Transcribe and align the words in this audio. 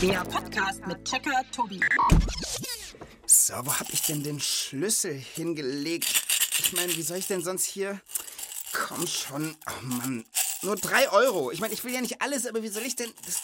Der 0.00 0.24
Podcast 0.24 0.86
mit 0.86 1.04
Checker 1.04 1.42
Tobi. 1.50 1.80
So, 3.26 3.54
wo 3.64 3.74
hab 3.74 3.92
ich 3.92 4.02
denn 4.02 4.22
den 4.22 4.38
Schlüssel 4.38 5.12
hingelegt? 5.12 6.22
Ich 6.60 6.72
meine, 6.72 6.94
wie 6.94 7.02
soll 7.02 7.16
ich 7.16 7.26
denn 7.26 7.42
sonst 7.42 7.64
hier... 7.64 8.00
Komm 8.72 9.06
schon. 9.06 9.56
Oh 9.66 9.82
Mann. 9.84 10.24
Nur 10.62 10.76
drei 10.76 11.10
Euro. 11.10 11.50
Ich 11.50 11.60
meine, 11.60 11.74
ich 11.74 11.82
will 11.82 11.92
ja 11.92 12.00
nicht 12.00 12.22
alles, 12.22 12.46
aber 12.46 12.62
wie 12.62 12.68
soll 12.68 12.84
ich 12.84 12.94
denn... 12.94 13.10
Das... 13.26 13.42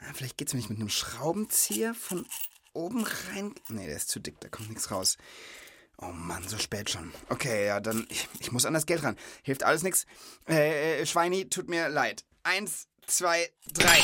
Ah, 0.00 0.12
Vielleicht 0.14 0.36
geht's 0.36 0.52
mir 0.52 0.58
nicht 0.58 0.70
mit 0.70 0.78
einem 0.78 0.88
Schraubenzieher 0.88 1.94
von 1.94 2.26
oben 2.72 3.04
rein. 3.04 3.54
Nee, 3.68 3.86
der 3.86 3.96
ist 3.96 4.08
zu 4.08 4.18
dick, 4.18 4.40
da 4.40 4.48
kommt 4.48 4.70
nichts 4.70 4.90
raus. 4.90 5.16
Oh 5.98 6.06
Mann, 6.12 6.48
so 6.48 6.58
spät 6.58 6.90
schon. 6.90 7.12
Okay, 7.28 7.66
ja, 7.66 7.78
dann... 7.78 8.06
Ich, 8.10 8.28
ich 8.40 8.50
muss 8.50 8.66
an 8.66 8.74
das 8.74 8.86
Geld 8.86 9.04
ran. 9.04 9.16
Hilft 9.42 9.62
alles 9.62 9.82
nichts. 9.84 10.06
Äh, 10.48 11.02
äh, 11.02 11.06
Schweini, 11.06 11.48
tut 11.48 11.68
mir 11.68 11.88
leid. 11.88 12.24
Eins, 12.42 12.88
zwei, 13.06 13.48
drei. 13.72 14.02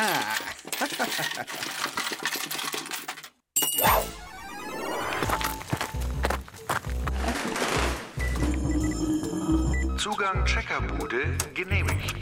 Zugang 9.98 10.46
Checkerbude 10.46 11.36
genehmigt. 11.52 12.16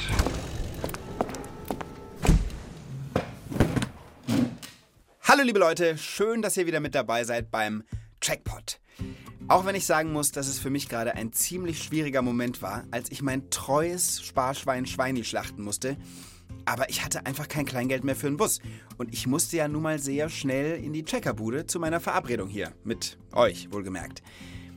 Hallo 5.23 5.45
liebe 5.45 5.61
Leute, 5.61 5.97
schön, 5.99 6.43
dass 6.43 6.57
ihr 6.57 6.67
wieder 6.67 6.81
mit 6.81 6.97
dabei 6.97 7.23
seid 7.23 7.53
beim 7.53 7.85
Checkpot. 8.21 8.81
Auch 9.47 9.67
wenn 9.67 9.77
ich 9.77 9.87
sagen 9.87 10.13
muss, 10.13 10.33
dass 10.33 10.49
es 10.49 10.59
für 10.59 10.71
mich 10.71 10.89
gerade 10.89 11.15
ein 11.15 11.33
ziemlich 11.33 11.85
schwieriger 11.85 12.23
Moment 12.23 12.61
war, 12.61 12.83
als 12.91 13.13
ich 13.13 13.23
mein 13.23 13.51
treues 13.51 14.21
Sparschwein 14.21 14.85
Schweini 14.85 15.23
schlachten 15.23 15.63
musste. 15.63 15.97
Aber 16.69 16.91
ich 16.91 17.03
hatte 17.03 17.25
einfach 17.25 17.49
kein 17.49 17.65
Kleingeld 17.65 18.05
mehr 18.05 18.15
für 18.15 18.27
einen 18.27 18.37
Bus. 18.37 18.61
Und 18.99 19.15
ich 19.15 19.27
musste 19.27 19.57
ja 19.57 19.69
nun 19.69 19.83
mal 19.83 19.99
sehr 19.99 20.29
schnell 20.29 20.77
in 20.85 20.93
die 20.93 21.03
Checkerbude 21.03 21.65
zu 21.65 21.81
meiner 21.81 21.99
Verabredung 21.99 22.51
hier. 22.51 22.75
Mit 22.85 23.17
euch, 23.33 23.73
wohlgemerkt. 23.73 24.23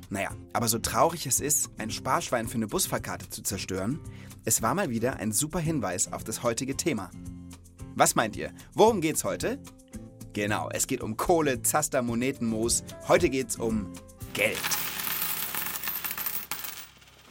Naja, 0.09 0.29
aber 0.53 0.69
so 0.69 0.79
traurig 0.79 1.25
es 1.25 1.41
ist, 1.41 1.69
ein 1.77 1.91
Sparschwein 1.91 2.47
für 2.47 2.55
eine 2.55 2.67
Busfahrkarte 2.67 3.29
zu 3.29 3.43
zerstören, 3.43 3.99
es 4.45 4.61
war 4.61 4.73
mal 4.73 4.89
wieder 4.89 5.17
ein 5.17 5.33
super 5.33 5.59
Hinweis 5.59 6.13
auf 6.13 6.23
das 6.23 6.43
heutige 6.43 6.77
Thema. 6.77 7.11
Was 7.95 8.15
meint 8.15 8.37
ihr? 8.37 8.53
Worum 8.73 9.01
geht's 9.01 9.25
heute? 9.25 9.61
Genau, 10.31 10.69
es 10.71 10.87
geht 10.87 11.01
um 11.01 11.17
Kohle, 11.17 11.61
Zaster, 11.61 12.01
Monetenmoos. 12.01 12.85
Heute 13.09 13.29
geht's 13.29 13.57
um 13.57 13.91
Geld. 14.33 14.57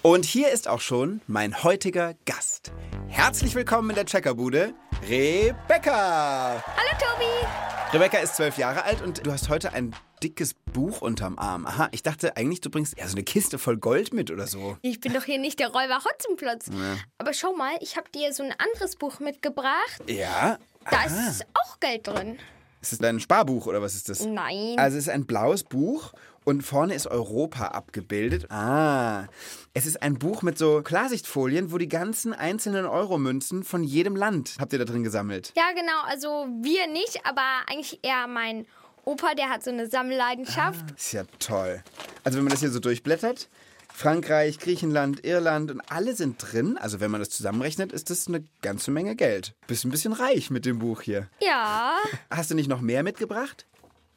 Und 0.03 0.25
hier 0.25 0.49
ist 0.49 0.67
auch 0.67 0.81
schon 0.81 1.21
mein 1.27 1.63
heutiger 1.63 2.15
Gast. 2.25 2.73
Herzlich 3.09 3.55
willkommen 3.55 3.91
in 3.91 3.97
der 3.97 4.07
Checkerbude, 4.07 4.73
Rebecca. 5.07 6.65
Hallo 6.65 6.99
Tobi! 6.99 7.47
Rebecca 7.93 8.17
ist 8.17 8.37
zwölf 8.37 8.57
Jahre 8.57 8.85
alt 8.85 9.03
und 9.03 9.27
du 9.27 9.31
hast 9.31 9.51
heute 9.51 9.75
ein 9.75 9.95
dickes 10.23 10.55
Buch 10.55 11.03
unterm 11.03 11.39
Arm. 11.39 11.67
Aha, 11.67 11.89
ich 11.93 12.03
dachte 12.03 12.35
eigentlich, 12.39 12.63
du 12.63 12.71
bringst 12.71 12.99
ja 12.99 13.07
so 13.09 13.15
eine 13.15 13.25
Kiste 13.25 13.59
voll 13.59 13.77
Gold 13.77 14.15
mit 14.15 14.31
oder 14.31 14.47
so. 14.47 14.79
Ich 14.81 15.01
bin 15.01 15.13
doch 15.13 15.25
hier 15.25 15.39
nicht 15.39 15.59
der 15.59 15.69
Räuber 15.69 16.03
Hotzenplotz. 16.03 16.71
Aber 17.19 17.35
schau 17.35 17.53
mal, 17.53 17.77
ich 17.83 17.99
habe 17.99 18.09
dir 18.09 18.33
so 18.33 18.43
ein 18.43 18.55
anderes 18.57 18.97
Buch 18.97 19.21
mitgebracht. 19.21 20.03
Ja? 20.07 20.59
Da 20.91 20.97
aha. 20.97 21.29
ist 21.29 21.45
auch 21.53 21.79
Geld 21.79 22.07
drin. 22.07 22.39
Ist 22.81 22.93
das 22.93 22.99
dein 23.01 23.21
Sparbuch 23.21 23.67
oder 23.67 23.83
was 23.83 23.95
ist 23.95 24.09
das? 24.09 24.25
Nein. 24.25 24.79
Also 24.79 24.97
es 24.97 25.05
ist 25.05 25.11
ein 25.11 25.27
blaues 25.27 25.63
Buch 25.63 26.15
und 26.51 26.63
vorne 26.63 26.95
ist 26.95 27.07
Europa 27.07 27.69
abgebildet. 27.69 28.51
Ah, 28.51 29.27
es 29.73 29.87
ist 29.87 30.03
ein 30.03 30.19
Buch 30.19 30.43
mit 30.43 30.59
so 30.59 30.83
Klarsichtfolien, 30.83 31.71
wo 31.73 31.79
die 31.79 31.89
ganzen 31.89 32.33
einzelnen 32.35 32.87
Euromünzen 32.87 33.63
von 33.65 33.85
jedem 33.85 34.17
Land 34.17 34.57
habt 34.59 34.73
ihr 34.73 34.79
da 34.81 34.85
drin 34.85 35.05
gesammelt. 35.05 35.53
ja, 35.57 35.71
genau, 35.75 36.03
also 36.07 36.47
wir 36.61 36.87
nicht, 36.89 37.21
aber 37.25 37.43
eigentlich 37.69 38.01
eher 38.03 38.27
mein 38.27 38.67
Opa, 39.05 39.35
der 39.35 39.49
hat 39.49 39.63
so 39.65 39.71
eine 39.71 39.89
Sammelleidenschaft. 39.89 40.91
Ist 40.97 41.13
ja 41.13 41.23
toll. 41.39 41.83
Also 42.25 42.37
wenn 42.37 42.45
man 42.45 42.51
das 42.51 42.61
hier 42.61 42.71
so 42.71 42.81
durchblättert, 42.81 43.49
Frankreich, 43.95 44.59
Griechenland, 44.59 45.25
Irland 45.25 45.71
und 45.71 45.81
alle 45.91 46.15
sind 46.15 46.37
drin. 46.39 46.77
Also 46.79 47.01
wenn 47.01 47.11
man 47.11 47.21
das 47.21 47.31
zusammenrechnet, 47.31 47.93
ist 47.93 48.11
das 48.11 48.29
eine 48.29 48.45
ganze 48.63 48.91
Menge 48.91 49.15
Geld. 49.17 49.55
Bist 49.67 49.85
ein 49.85 49.91
bisschen 49.91 50.13
reich 50.13 50.51
mit 50.51 50.65
dem 50.65 50.79
Buch 50.81 51.03
hier. 51.03 51.29
Ja. 51.41 51.97
Hast 52.31 52.51
du 52.51 52.55
nicht 52.55 52.69
noch 52.69 52.81
mehr 52.81 53.03
mitgebracht? 53.03 53.67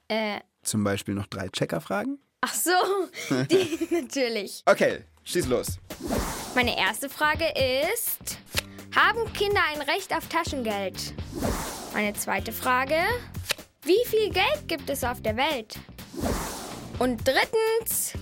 Äh, 0.10 0.40
Zum 0.64 0.84
Beispiel 0.84 1.16
noch 1.16 1.28
drei 1.28 1.50
Checkerfragen? 1.50 2.20
Ach 2.44 2.54
so, 2.54 2.72
die 3.46 3.88
natürlich. 3.90 4.64
Okay, 4.66 5.04
schieß 5.24 5.48
los. 5.48 5.80
Meine 6.56 6.78
erste 6.78 7.10
Frage 7.10 7.46
ist, 7.96 8.38
haben 8.96 9.32
Kinder 9.34 9.62
ein 9.74 9.82
Recht 9.82 10.14
auf 10.14 10.28
Taschengeld? 10.28 11.14
Meine 11.94 12.14
zweite 12.14 12.52
Frage, 12.52 12.98
wie 13.84 14.06
viel 14.08 14.30
Geld 14.30 14.68
gibt 14.68 14.90
es 14.90 15.04
auf 15.04 15.22
der 15.22 15.38
Welt? 15.38 15.80
Und 17.00 17.26
drittens, 17.26 18.14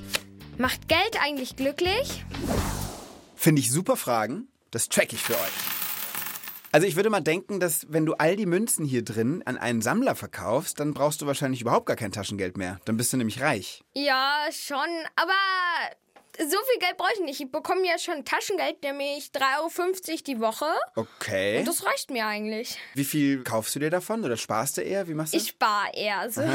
macht 0.57 0.87
Geld 0.87 1.17
eigentlich 1.21 1.55
glücklich? 1.55 2.23
Finde 3.35 3.61
ich 3.61 3.71
super 3.71 3.97
Fragen. 3.97 4.47
Das 4.69 4.87
track 4.87 5.11
ich 5.13 5.21
für 5.21 5.33
euch. 5.33 5.80
Also 6.73 6.87
ich 6.87 6.95
würde 6.95 7.09
mal 7.09 7.19
denken, 7.19 7.59
dass 7.59 7.85
wenn 7.89 8.05
du 8.05 8.13
all 8.13 8.37
die 8.37 8.45
Münzen 8.45 8.85
hier 8.85 9.03
drin 9.03 9.43
an 9.45 9.57
einen 9.57 9.81
Sammler 9.81 10.15
verkaufst, 10.15 10.79
dann 10.79 10.93
brauchst 10.93 11.21
du 11.21 11.25
wahrscheinlich 11.25 11.61
überhaupt 11.61 11.85
gar 11.85 11.97
kein 11.97 12.13
Taschengeld 12.13 12.55
mehr. 12.55 12.79
Dann 12.85 12.95
bist 12.95 13.11
du 13.11 13.17
nämlich 13.17 13.41
reich. 13.41 13.83
Ja, 13.93 14.45
schon, 14.51 14.87
aber 15.17 15.33
so 16.37 16.45
viel 16.45 16.79
Geld 16.79 16.95
brauche 16.95 17.11
ich 17.15 17.19
nicht. 17.19 17.41
Ich 17.41 17.51
bekomme 17.51 17.85
ja 17.85 17.99
schon 17.99 18.23
Taschengeld, 18.23 18.81
nämlich 18.83 19.31
3,50 19.33 19.41
Euro 19.59 20.21
die 20.25 20.39
Woche. 20.39 20.65
Okay. 20.95 21.59
Und 21.59 21.67
das 21.67 21.85
reicht 21.85 22.09
mir 22.09 22.25
eigentlich. 22.25 22.77
Wie 22.93 23.03
viel 23.03 23.43
kaufst 23.43 23.75
du 23.75 23.79
dir 23.79 23.89
davon 23.89 24.23
oder 24.23 24.37
sparst 24.37 24.77
du 24.77 24.81
eher? 24.81 25.09
Wie 25.09 25.13
machst 25.13 25.33
du? 25.33 25.37
Ich 25.37 25.49
spare 25.49 25.91
eher 25.93 26.29
so. 26.31 26.41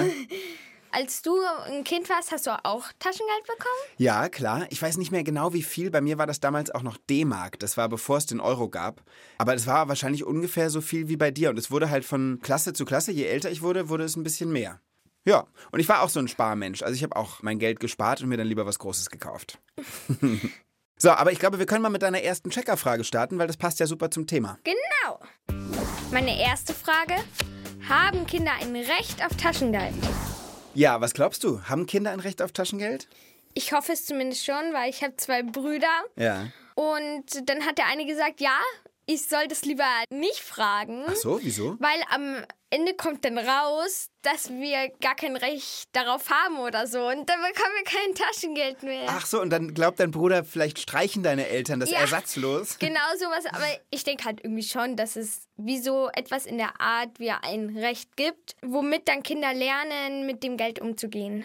Als 0.97 1.21
du 1.21 1.37
ein 1.67 1.85
Kind 1.85 2.09
warst, 2.09 2.33
hast 2.33 2.47
du 2.47 2.65
auch 2.65 2.87
Taschengeld 2.99 3.43
bekommen? 3.43 3.99
ja, 3.99 4.31
klar. 4.31 4.67
Ich 4.71 4.81
weiß 4.81 4.97
nicht 4.97 5.13
mehr 5.13 5.25
genau, 5.25 5.53
wie 5.53 5.63
viel. 5.63 5.91
Bei 5.91 6.01
mir 6.01 6.17
war 6.17 6.27
das 6.27 6.41
damals 6.41 6.71
auch 6.71 6.81
noch 6.81 6.97
D-Mark. 6.97 7.59
Das 7.59 7.77
war 7.77 7.91
bevor 7.91 8.17
es 8.17 8.25
den 8.25 8.41
Euro 8.41 8.71
gab. 8.71 9.03
Aber 9.37 9.55
es 9.55 9.67
war 9.67 9.89
wahrscheinlich 9.89 10.25
ungefähr 10.25 10.71
so 10.71 10.81
viel 10.81 11.09
wie 11.09 11.19
bei 11.19 11.31
dir. 11.31 11.51
Und 11.51 11.59
es 11.59 11.71
wurde 11.71 11.91
halt 11.91 12.07
von 12.07 12.41
Klasse 12.43 12.73
zu 12.73 12.87
Klasse. 12.87 13.13
Je 13.13 13.25
älter 13.25 13.51
ich 13.51 13.61
wurde, 13.61 13.91
wurde 13.91 14.05
es 14.05 14.17
ein 14.17 14.23
bisschen 14.23 14.51
mehr. 14.51 14.81
Ja, 15.27 15.47
und 15.71 15.81
ich 15.81 15.89
war 15.91 16.01
auch 16.01 16.09
so 16.09 16.19
ein 16.19 16.29
Sparmensch. 16.29 16.83
Also 16.83 16.95
ich 16.95 17.03
habe 17.03 17.15
auch 17.15 17.43
mein 17.43 17.59
Geld 17.59 17.79
gespart 17.79 18.23
und 18.23 18.31
mir 18.31 18.39
dann 18.39 18.47
lieber 18.47 18.65
was 18.65 18.79
Großes 18.79 19.11
gekauft. 19.11 19.59
so, 20.97 21.11
aber 21.11 21.31
ich 21.31 21.39
glaube, 21.39 21.59
wir 21.59 21.67
können 21.67 21.83
mal 21.83 21.91
mit 21.91 22.01
deiner 22.01 22.23
ersten 22.23 22.49
Checkerfrage 22.49 23.05
starten, 23.05 23.39
weil 23.39 23.49
das 23.49 23.59
passt 23.59 23.81
ja 23.81 23.87
super 23.87 24.11
zum 24.11 24.27
Thema. 24.27 24.59
Genau. 24.65 25.21
Meine 26.11 26.41
erste 26.41 26.73
Frage. 26.73 27.17
Haben 27.87 28.27
Kinder 28.27 28.53
ein 28.63 28.75
Recht 28.75 29.23
auf 29.23 29.37
Taschengeld? 29.37 29.93
Ja, 30.77 31.01
was 31.01 31.15
glaubst 31.15 31.43
du? 31.43 31.63
Haben 31.63 31.87
Kinder 31.87 32.11
ein 32.11 32.21
Recht 32.21 32.43
auf 32.43 32.53
Taschengeld? 32.53 33.09
Ich 33.55 33.73
hoffe 33.73 33.93
es 33.93 34.05
zumindest 34.05 34.45
schon, 34.45 34.75
weil 34.75 34.91
ich 34.91 35.03
habe 35.03 35.17
zwei 35.17 35.43
Brüder. 35.43 36.05
Ja. 36.17 36.49
Und 36.75 37.49
dann 37.49 37.65
hat 37.65 37.79
der 37.79 37.87
eine 37.87 38.05
gesagt, 38.05 38.43
ja, 38.43 38.59
ich 39.07 39.27
soll 39.27 39.49
das 39.49 39.65
lieber 39.65 39.89
nicht 40.11 40.41
fragen. 40.41 41.05
Ach 41.07 41.17
so, 41.17 41.41
wieso? 41.43 41.77
Weil 41.81 42.03
am 42.11 42.45
Ende 42.77 42.93
kommt 42.93 43.25
dann 43.25 43.39
raus, 43.39 44.11
dass 44.21 44.51
wir 44.51 44.91
gar 45.01 45.15
kein 45.15 45.35
Recht 45.37 45.89
darauf 45.93 46.29
haben 46.29 46.59
oder 46.59 46.87
so. 46.87 46.99
Und 47.09 47.27
dann 47.27 47.41
bekommen 47.41 47.75
wir 47.79 47.85
kein 47.85 48.15
Taschengeld 48.15 48.83
mehr. 48.83 49.07
Ach 49.09 49.25
so, 49.25 49.41
und 49.41 49.49
dann 49.49 49.73
glaubt 49.73 49.99
dein 49.99 50.11
Bruder, 50.11 50.45
vielleicht 50.45 50.79
streichen 50.79 51.23
deine 51.23 51.49
Eltern 51.49 51.81
das 51.81 51.91
Ja. 51.91 52.01
ersatzlos. 52.01 52.77
Genau 52.87 53.01
sowas, 53.19 53.47
aber 53.47 53.65
ich 53.91 54.05
denke 54.05 54.25
halt 54.27 54.41
irgendwie 54.45 54.63
schon, 54.63 54.95
dass 54.97 55.17
es 55.17 55.49
wie 55.57 55.79
so 55.79 56.11
etwas 56.13 56.45
in 56.45 56.59
der 56.59 56.79
Art 56.79 57.19
wie 57.19 57.31
ein 57.31 57.75
Recht 57.79 58.15
gibt, 58.17 58.57
womit 58.63 59.09
dann 59.09 59.23
Kinder 59.23 59.55
lernen, 59.55 60.27
mit 60.27 60.43
dem 60.43 60.59
Geld 60.59 60.79
umzugehen. 60.81 61.45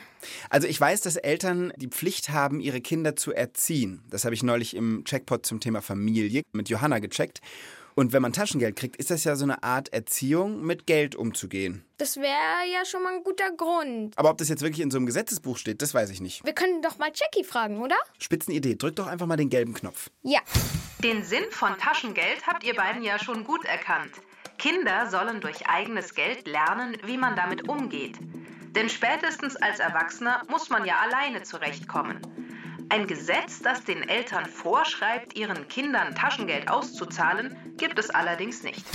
Also 0.50 0.68
ich 0.68 0.80
weiß, 0.82 1.00
dass 1.02 1.16
Eltern 1.16 1.72
die 1.78 1.88
Pflicht 1.88 2.30
haben, 2.30 2.60
ihre 2.60 2.82
Kinder 2.82 3.16
zu 3.16 3.32
erziehen. 3.34 4.04
Das 4.10 4.26
habe 4.26 4.36
ich 4.36 4.44
neulich 4.44 4.76
im 4.76 5.06
Checkpot 5.06 5.46
zum 5.46 5.62
Thema 5.62 5.82
Familie 5.82 6.44
mit 6.52 6.68
Johanna 6.68 7.00
gecheckt. 7.00 7.40
Und 7.96 8.14
wenn 8.14 8.22
man 8.22 8.34
Taschengeld 8.34 8.76
kriegt, 8.76 8.96
ist 8.98 9.12
das 9.12 9.24
ja 9.24 9.36
so 9.36 9.44
eine 9.44 9.64
Art 9.64 9.94
Erziehung, 9.94 10.62
mit 10.62 10.88
Geld 10.88 11.16
umzugehen. 11.16 11.84
Das 11.98 12.18
wäre 12.18 12.68
ja 12.72 12.86
schon 12.86 13.04
mal 13.04 13.14
ein 13.14 13.24
guter 13.24 13.52
Grund. 13.52 14.18
Aber 14.18 14.30
ob 14.30 14.38
das 14.38 14.50
jetzt 14.50 14.62
wirklich 14.62 14.82
in 14.82 14.92
so 14.92 14.98
einem 14.98 15.06
Gesetzesbuch 15.06 15.58
steht, 15.58 15.82
das 15.82 15.94
weiß 15.94 16.10
ich 16.10 16.22
nicht. 16.22 16.46
Wir 16.46 16.54
können 16.54 16.82
doch 16.82 16.98
mal 16.98 17.12
Jackie 17.14 17.44
fragen, 17.44 17.80
oder? 17.82 17.96
Spitzenidee, 18.20 18.76
drück 18.76 18.96
doch 18.96 19.08
einfach 19.08 19.28
mal 19.28 19.38
den 19.38 19.50
gelben 19.50 19.74
Knopf. 19.74 20.10
Ja. 20.24 20.40
Den 21.04 21.24
Sinn 21.24 21.44
von 21.52 21.78
Taschengeld 21.78 22.46
habt 22.48 22.64
ihr 22.64 22.76
beiden 22.76 23.04
ja 23.04 23.20
schon 23.20 23.44
gut 23.44 23.66
erkannt. 23.66 24.12
Kinder 24.58 25.10
sollen 25.10 25.42
durch 25.42 25.68
eigenes 25.68 26.14
Geld 26.14 26.48
lernen, 26.48 26.96
wie 27.06 27.18
man 27.18 27.36
damit 27.36 27.68
umgeht. 27.68 28.20
Denn 28.76 28.90
spätestens 28.90 29.56
als 29.56 29.80
Erwachsener 29.80 30.44
muss 30.50 30.70
man 30.70 30.86
ja 30.86 30.98
alleine 31.00 31.44
zurechtkommen. 31.44 32.22
Ein 32.92 33.08
Gesetz, 33.08 33.62
das 33.64 33.86
den 33.86 34.04
Eltern 34.10 34.46
vorschreibt, 34.46 35.38
ihren 35.38 35.66
Kindern 35.70 36.14
Taschengeld 36.14 36.68
auszuzahlen, 36.68 37.56
gibt 37.78 37.98
es 37.98 38.10
allerdings 38.10 38.64
nicht. 38.64 38.86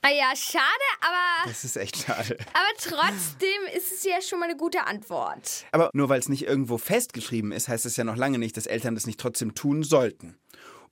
Ah 0.00 0.08
ja, 0.08 0.34
schade, 0.34 0.64
aber, 1.02 1.50
Das 1.50 1.64
ist 1.64 1.76
echt 1.76 1.98
schade. 1.98 2.38
aber 2.54 2.72
trotzdem 2.78 3.60
ist 3.76 3.92
es 3.92 4.04
ja 4.04 4.22
schon 4.22 4.40
mal 4.40 4.46
eine 4.48 4.56
gute 4.56 4.86
Antwort. 4.86 5.66
Aber 5.72 5.90
nur 5.92 6.08
weil 6.08 6.18
es 6.18 6.30
nicht 6.30 6.46
irgendwo 6.46 6.78
festgeschrieben 6.78 7.52
ist, 7.52 7.68
heißt 7.68 7.84
es 7.84 7.98
ja 7.98 8.04
noch 8.04 8.16
lange 8.16 8.38
nicht, 8.38 8.56
dass 8.56 8.64
Eltern 8.64 8.94
das 8.94 9.04
nicht 9.06 9.20
trotzdem 9.20 9.54
tun 9.54 9.82
sollten. 9.82 10.38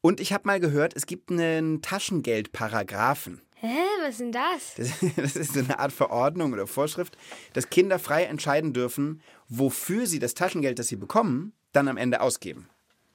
Und 0.02 0.20
ich 0.20 0.34
habe 0.34 0.46
mal 0.46 0.60
gehört, 0.60 0.94
es 0.94 1.06
gibt 1.06 1.30
einen 1.30 1.80
Taschengeldparagraphen. 1.80 3.40
Hä, 3.60 3.74
was 4.02 4.10
ist 4.10 4.20
denn 4.20 4.32
das? 4.32 4.74
Das, 4.76 4.90
das 5.16 5.34
ist 5.34 5.54
so 5.54 5.60
eine 5.60 5.78
Art 5.80 5.92
Verordnung 5.92 6.52
oder 6.52 6.66
Vorschrift, 6.66 7.16
dass 7.54 7.70
Kinder 7.70 7.98
frei 7.98 8.24
entscheiden 8.24 8.72
dürfen, 8.72 9.20
wofür 9.48 10.06
sie 10.06 10.18
das 10.18 10.34
Taschengeld, 10.34 10.78
das 10.78 10.88
sie 10.88 10.96
bekommen, 10.96 11.52
dann 11.72 11.88
am 11.88 11.96
Ende 11.96 12.20
ausgeben. 12.20 12.68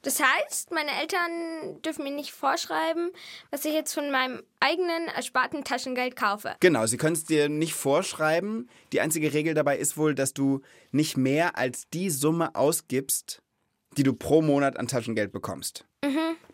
Das 0.04 0.22
heißt, 0.22 0.72
meine 0.72 0.92
Eltern 1.00 1.82
dürfen 1.82 2.04
mir 2.04 2.12
nicht 2.12 2.34
vorschreiben, 2.34 3.12
was 3.52 3.64
ich 3.64 3.74
jetzt 3.74 3.94
von 3.94 4.12
meinem 4.12 4.44
eigenen 4.60 5.08
ersparten 5.08 5.64
Taschengeld 5.64 6.18
kaufe. 6.18 6.56
Genau, 6.60 6.86
sie 6.88 6.98
können 6.98 7.16
es 7.16 7.24
dir 7.24 7.48
nicht 7.48 7.74
vorschreiben. 7.74 8.70
Die 8.92 9.00
einzige 9.00 9.32
Regel 9.32 9.54
dabei 9.54 9.78
ist 9.78 9.96
wohl, 9.96 10.14
dass 10.14 10.34
du 10.34 10.62
nicht 10.92 11.16
mehr 11.16 11.58
als 11.58 11.88
die 11.94 12.10
Summe 12.10 12.54
ausgibst, 12.54 13.42
die 13.96 14.04
du 14.04 14.14
pro 14.14 14.42
Monat 14.42 14.78
an 14.78 14.88
Taschengeld 14.88 15.32
bekommst. 15.32 15.86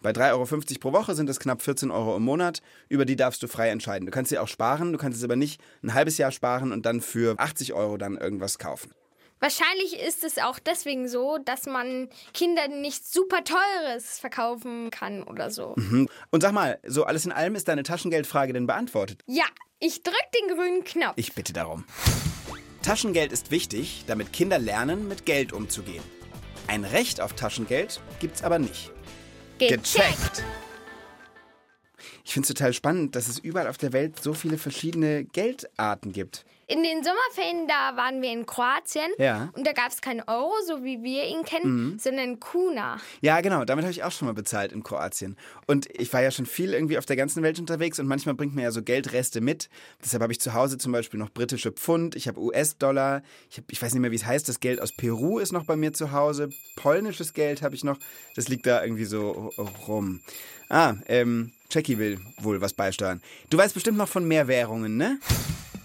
Bei 0.02 0.12
3,50 0.12 0.31
Euro 0.31 0.80
pro 0.80 0.94
Woche 0.94 1.16
sind 1.16 1.28
das 1.28 1.40
knapp 1.40 1.62
14 1.62 1.92
Euro 1.92 2.16
im 2.16 2.24
Monat. 2.24 2.62
Über 2.88 3.04
die 3.04 3.18
darfst 3.18 3.44
du 3.44 3.48
frei 3.48 3.70
entscheiden. 3.70 4.06
Du 4.06 4.12
kannst 4.12 4.30
sie 4.30 4.38
auch 4.38 4.48
sparen, 4.48 4.94
du 4.94 4.98
kannst 4.98 5.18
es 5.18 5.24
aber 5.24 5.36
nicht 5.36 5.60
ein 5.84 5.94
halbes 5.94 6.18
Jahr 6.18 6.31
sparen 6.31 6.72
und 6.72 6.86
dann 6.86 7.02
für 7.02 7.38
80 7.38 7.74
Euro 7.74 7.98
dann 7.98 8.16
irgendwas 8.16 8.60
kaufen. 8.60 8.94
Wahrscheinlich 9.40 9.98
ist 9.98 10.24
es 10.26 10.38
auch 10.38 10.60
deswegen 10.60 11.08
so, 11.08 11.38
dass 11.38 11.66
man 11.66 12.10
Kindern 12.34 12.82
nichts 12.82 13.14
super 13.14 13.44
Teures 13.44 14.20
verkaufen 14.20 14.90
kann 14.90 15.24
oder 15.24 15.50
so. 15.50 15.76
Und 16.30 16.42
sag 16.42 16.52
mal, 16.52 16.80
so 16.86 17.06
alles 17.06 17.26
in 17.26 17.32
allem 17.32 17.56
ist 17.56 17.70
deine 17.70 17.84
Taschengeldfrage 17.84 18.52
denn 18.52 18.68
beantwortet? 18.68 19.22
Ja, 19.28 19.46
ich 19.80 20.04
drück 20.04 20.16
den 20.38 20.56
grünen 20.56 20.84
Knopf. 20.84 21.14
Ich 21.16 21.34
bitte 21.34 21.54
darum. 21.54 21.86
Taschengeld 22.82 23.32
ist 23.32 23.52
wichtig, 23.52 24.04
damit 24.08 24.34
Kinder 24.34 24.60
lernen, 24.60 25.08
mit 25.08 25.26
Geld 25.26 25.54
umzugehen. 25.54 26.04
Ein 26.68 26.84
Recht 26.84 27.22
auf 27.22 27.34
Taschengeld 27.34 28.02
gibt's 28.20 28.44
aber 28.44 28.60
nicht. 28.60 28.92
Gecheckt! 29.58 30.44
Ich 32.24 32.34
finde 32.34 32.46
es 32.46 32.54
total 32.54 32.74
spannend, 32.74 33.16
dass 33.16 33.28
es 33.28 33.40
überall 33.40 33.68
auf 33.68 33.78
der 33.78 33.94
Welt 33.94 34.22
so 34.22 34.34
viele 34.34 34.58
verschiedene 34.58 35.26
Geldarten 35.26 36.12
gibt. 36.12 36.46
In 36.69 36.83
den 36.83 37.04
Sommerferien, 37.04 37.68
da 37.68 37.98
waren 37.98 38.21
wir 38.21 38.31
in 38.31 38.45
Kroatien. 38.45 39.10
Ja. 39.18 39.50
Und 39.54 39.66
da 39.66 39.74
gab 39.74 39.89
es 39.89 40.01
keinen 40.01 40.21
Euro, 40.27 40.54
so 40.68 40.83
wie 40.83 41.01
wir 41.01 41.25
ihn 41.25 41.44
kennen, 41.44 41.98
sondern 42.00 42.39
Kuna. 42.39 43.00
Ja, 43.21 43.42
genau, 43.42 43.66
damit 43.66 43.86
habe 43.86 43.92
ich 43.92 44.04
auch 44.04 44.12
schon 44.12 44.27
mal 44.27 44.36
bezahlt 44.36 44.71
in 44.71 44.83
Kroatien. 44.83 45.36
Und 45.66 45.88
ich 46.00 46.13
war 46.13 46.21
ja 46.21 46.30
schon 46.30 46.45
viel 46.45 46.75
irgendwie 46.75 47.00
auf 47.00 47.07
der 47.07 47.16
ganzen 47.16 47.42
Welt 47.42 47.57
unterwegs 47.57 48.00
und 48.00 48.06
manchmal 48.06 48.36
bringt 48.36 48.54
mir 48.54 48.62
ja 48.62 48.71
so 48.71 48.83
Geldreste 48.83 49.42
mit. 49.42 49.68
Deshalb 50.04 50.21
habe 50.21 50.31
ich 50.31 50.39
zu 50.39 50.54
Hause 50.54 50.77
zum 50.77 50.92
Beispiel 50.92 51.19
noch 51.19 51.31
britische 51.31 51.71
Pfund, 51.71 52.16
ich 52.16 52.27
habe 52.27 52.39
US-Dollar, 52.39 53.24
ich, 53.50 53.57
hab, 53.57 53.71
ich 53.71 53.81
weiß 53.81 53.94
nicht 53.94 54.01
mehr, 54.01 54.12
wie 54.12 54.18
es 54.18 54.27
heißt, 54.27 54.48
das 54.48 54.60
Geld 54.60 54.80
aus 54.80 54.92
Peru 54.92 55.39
ist 55.39 55.51
noch 55.51 55.66
bei 55.66 55.75
mir 55.75 55.94
zu 55.94 56.12
Hause, 56.12 56.50
polnisches 56.75 57.33
Geld 57.33 57.63
habe 57.63 57.74
ich 57.74 57.83
noch, 57.83 57.98
das 58.36 58.48
liegt 58.48 58.68
da 58.68 58.83
irgendwie 58.83 59.06
so 59.06 59.51
rum. 59.88 60.21
Ah, 60.69 60.94
ähm, 61.07 61.51
Jackie 61.71 61.98
will 61.98 62.19
wohl 62.38 62.62
was 62.62 62.74
beisteuern. 62.74 63.21
Du 63.50 63.57
weißt 63.57 63.74
bestimmt 63.74 63.98
noch 63.98 64.07
von 64.07 64.27
mehr 64.27 64.48
Währungen, 64.48 64.98
ne? 64.98 65.18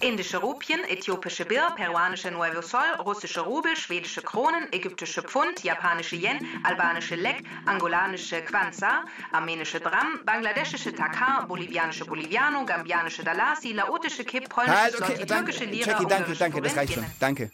Indische 0.05 0.37
Rupien, 0.37 0.85
äthiopische 0.85 1.47
Bir, 1.47 1.73
peruanische 1.77 2.31
Nuevo 2.31 2.61
Sol, 2.61 2.85
russische 2.99 3.41
Rubel, 3.41 3.75
schwedische 3.75 4.21
Kronen, 4.21 4.71
ägyptische 4.71 5.23
Pfund, 5.23 5.65
japanische 5.65 6.17
Yen, 6.17 6.39
albanische 6.63 7.15
Lek, 7.15 7.43
angolanische 7.65 8.43
Kwanza, 8.43 9.05
armenische 9.33 9.81
Dram, 9.81 10.21
bangladeschische 10.27 10.93
Takar, 10.93 11.47
bolivianische 11.47 12.05
Boliviano, 12.05 12.67
gambianische 12.67 13.23
Dalasi, 13.25 13.73
laotische 13.73 14.25
Kip, 14.25 14.51
polnische 14.51 14.79
Halt, 14.79 14.95
Zloty, 14.95 15.13
okay, 15.15 15.25
danke, 15.25 15.53
türkische 15.53 15.65
Lira, 15.71 15.93
Jackie, 15.93 16.07
danke, 16.07 16.35
danke, 16.35 16.61
das 16.61 16.77
reicht 16.77 16.93
schon. 16.93 17.07
Danke. 17.19 17.51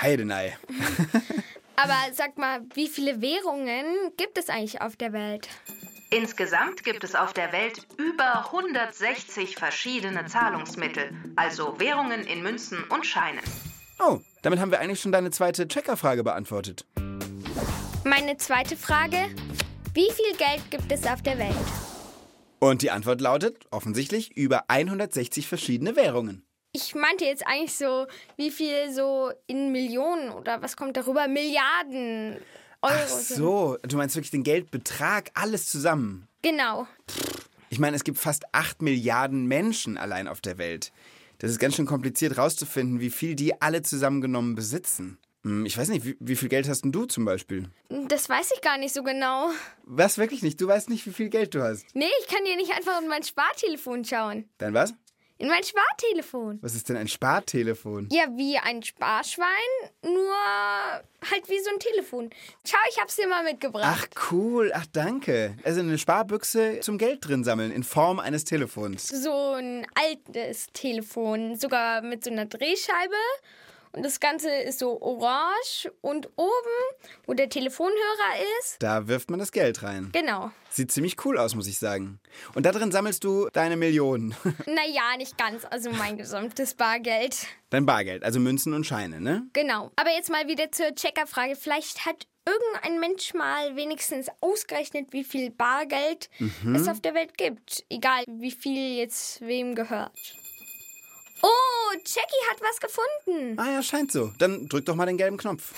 Heidenei. 0.00 0.56
Aber 1.76 2.14
sag 2.14 2.38
mal, 2.38 2.62
wie 2.72 2.88
viele 2.88 3.20
Währungen 3.20 3.84
gibt 4.16 4.38
es 4.38 4.48
eigentlich 4.48 4.80
auf 4.80 4.96
der 4.96 5.12
Welt? 5.12 5.48
Insgesamt 6.10 6.84
gibt 6.84 7.04
es 7.04 7.14
auf 7.14 7.34
der 7.34 7.52
Welt 7.52 7.86
über 7.98 8.46
160 8.46 9.56
verschiedene 9.56 10.24
Zahlungsmittel, 10.24 11.10
also 11.36 11.78
Währungen 11.78 12.24
in 12.24 12.42
Münzen 12.42 12.82
und 12.84 13.04
Scheinen. 13.04 13.42
Oh, 13.98 14.20
damit 14.40 14.58
haben 14.58 14.70
wir 14.70 14.80
eigentlich 14.80 15.00
schon 15.00 15.12
deine 15.12 15.30
zweite 15.30 15.68
Checkerfrage 15.68 16.24
beantwortet. 16.24 16.86
Meine 18.04 18.38
zweite 18.38 18.74
Frage: 18.74 19.18
Wie 19.92 20.10
viel 20.10 20.34
Geld 20.38 20.70
gibt 20.70 20.90
es 20.90 21.06
auf 21.06 21.20
der 21.20 21.38
Welt? 21.38 21.54
Und 22.58 22.80
die 22.80 22.90
Antwort 22.90 23.20
lautet 23.20 23.66
offensichtlich 23.70 24.34
über 24.34 24.64
160 24.68 25.46
verschiedene 25.46 25.94
Währungen. 25.94 26.42
Ich 26.72 26.94
meinte 26.94 27.26
jetzt 27.26 27.46
eigentlich 27.46 27.76
so, 27.76 28.06
wie 28.36 28.50
viel 28.50 28.90
so 28.92 29.30
in 29.46 29.72
Millionen 29.72 30.30
oder 30.30 30.62
was 30.62 30.76
kommt 30.76 30.96
darüber? 30.96 31.28
Milliarden 31.28 32.38
Euro. 32.82 32.92
Ach 32.94 33.08
so, 33.08 33.76
du 33.82 33.96
meinst 33.96 34.14
wirklich 34.16 34.30
den 34.30 34.44
Geldbetrag, 34.44 35.30
alles 35.34 35.66
zusammen. 35.66 36.28
Genau. 36.42 36.86
Ich 37.70 37.78
meine, 37.78 37.96
es 37.96 38.04
gibt 38.04 38.18
fast 38.18 38.44
8 38.54 38.82
Milliarden 38.82 39.46
Menschen 39.46 39.98
allein 39.98 40.28
auf 40.28 40.40
der 40.40 40.58
Welt. 40.58 40.92
Das 41.38 41.50
ist 41.50 41.58
ganz 41.58 41.76
schön 41.76 41.86
kompliziert 41.86 42.38
rauszufinden, 42.38 43.00
wie 43.00 43.10
viel 43.10 43.34
die 43.34 43.60
alle 43.60 43.82
zusammengenommen 43.82 44.54
besitzen. 44.54 45.18
Hm, 45.44 45.66
Ich 45.66 45.76
weiß 45.78 45.88
nicht, 45.88 46.04
wie, 46.04 46.16
wie 46.20 46.36
viel 46.36 46.48
Geld 46.48 46.68
hast 46.68 46.82
denn 46.82 46.92
du 46.92 47.04
zum 47.04 47.24
Beispiel? 47.24 47.68
Das 48.08 48.28
weiß 48.28 48.50
ich 48.54 48.60
gar 48.60 48.78
nicht 48.78 48.94
so 48.94 49.02
genau. 49.02 49.50
Was 49.84 50.18
wirklich 50.18 50.42
nicht? 50.42 50.60
Du 50.60 50.66
weißt 50.68 50.88
nicht, 50.88 51.06
wie 51.06 51.12
viel 51.12 51.28
Geld 51.28 51.54
du 51.54 51.62
hast. 51.62 51.84
Nee, 51.94 52.08
ich 52.20 52.26
kann 52.28 52.44
dir 52.44 52.56
nicht 52.56 52.72
einfach 52.72 53.00
in 53.00 53.08
mein 53.08 53.22
Spartelefon 53.22 54.04
schauen. 54.04 54.48
Dann 54.58 54.74
was? 54.74 54.94
In 55.40 55.46
mein 55.46 55.62
Spartelefon. 55.62 56.58
Was 56.62 56.74
ist 56.74 56.88
denn 56.88 56.96
ein 56.96 57.06
Spartelefon? 57.06 58.08
Ja, 58.10 58.24
wie 58.34 58.58
ein 58.58 58.82
Sparschwein, 58.82 59.46
nur 60.02 60.34
halt 60.34 61.48
wie 61.48 61.60
so 61.60 61.70
ein 61.70 61.78
Telefon. 61.78 62.30
Schau, 62.66 62.76
ich 62.90 63.00
hab's 63.00 63.14
dir 63.14 63.28
mal 63.28 63.44
mitgebracht. 63.44 64.10
Ach 64.16 64.32
cool, 64.32 64.72
ach 64.74 64.86
danke. 64.92 65.56
Also 65.62 65.78
eine 65.78 65.96
Sparbüchse 65.96 66.80
zum 66.80 66.98
Geld 66.98 67.28
drin 67.28 67.44
sammeln 67.44 67.70
in 67.70 67.84
Form 67.84 68.18
eines 68.18 68.42
Telefons. 68.42 69.06
So 69.06 69.52
ein 69.52 69.86
altes 69.94 70.66
Telefon, 70.72 71.54
sogar 71.56 72.02
mit 72.02 72.24
so 72.24 72.30
einer 72.30 72.46
Drehscheibe. 72.46 73.14
Und 73.92 74.04
das 74.04 74.20
Ganze 74.20 74.50
ist 74.54 74.78
so 74.78 75.00
orange 75.00 75.90
und 76.00 76.28
oben, 76.36 76.50
wo 77.26 77.34
der 77.34 77.48
Telefonhörer 77.48 77.94
ist, 78.60 78.76
Da 78.82 79.08
wirft 79.08 79.30
man 79.30 79.38
das 79.38 79.52
Geld 79.52 79.82
rein. 79.82 80.10
genau. 80.12 80.50
Sieht 80.70 80.92
ziemlich 80.92 81.24
cool 81.24 81.38
aus, 81.38 81.54
muss 81.54 81.66
ich 81.66 81.78
sagen. 81.78 82.20
Und 82.54 82.66
da 82.66 82.72
drin 82.72 82.92
sammelst 82.92 83.24
du 83.24 83.48
deine 83.52 83.76
Millionen. 83.76 84.34
Naja, 84.66 85.16
nicht 85.16 85.38
ganz, 85.38 85.64
also 85.64 85.90
mein 85.90 86.16
gesamtes 86.18 86.74
Bargeld. 86.74 87.46
Dein 87.70 87.86
Bargeld, 87.86 88.22
also 88.22 88.38
Münzen 88.38 88.74
und 88.74 88.84
Scheine, 88.84 89.20
ne? 89.20 89.46
Genau. 89.54 89.90
Aber 89.96 90.10
jetzt 90.10 90.30
mal 90.30 90.46
wieder 90.46 90.70
zur 90.70 90.94
Checkerfrage. 90.94 91.56
Vielleicht 91.56 92.04
hat 92.04 92.26
irgendein 92.46 93.00
Mensch 93.00 93.32
mal 93.34 93.76
wenigstens 93.76 94.28
ausgerechnet, 94.40 95.08
wie 95.12 95.24
viel 95.24 95.50
Bargeld 95.50 96.28
es 96.74 96.86
auf 96.88 97.00
der 97.00 97.14
Welt 97.14 97.36
gibt. 97.38 97.84
Egal, 97.90 98.24
wie 98.26 98.50
viel 98.52 98.96
jetzt 98.98 99.40
wem 99.40 99.74
gehört. 99.74 100.12
Oh, 101.42 101.92
Jackie 102.04 102.50
hat 102.50 102.60
was 102.60 102.80
gefunden. 102.80 103.58
Ah 103.58 103.70
ja, 103.72 103.82
scheint 103.82 104.12
so. 104.12 104.32
Dann 104.38 104.68
drück 104.68 104.86
doch 104.86 104.94
mal 104.94 105.06
den 105.06 105.16
gelben 105.16 105.36
Knopf. 105.36 105.72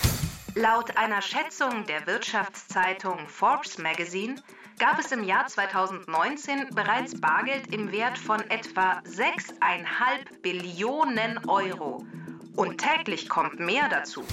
Laut 0.54 0.96
einer 0.96 1.22
Schätzung 1.22 1.86
der 1.86 2.06
Wirtschaftszeitung 2.06 3.28
Forbes 3.28 3.78
Magazine 3.78 4.42
gab 4.78 4.98
es 4.98 5.12
im 5.12 5.22
Jahr 5.22 5.46
2019 5.46 6.74
bereits 6.74 7.20
Bargeld 7.20 7.72
im 7.72 7.92
Wert 7.92 8.18
von 8.18 8.40
etwa 8.50 9.00
6,5 9.00 10.40
Billionen 10.42 11.46
Euro. 11.48 12.04
Und 12.56 12.78
täglich 12.78 13.28
kommt 13.28 13.60
mehr 13.60 13.88
dazu. 13.88 14.24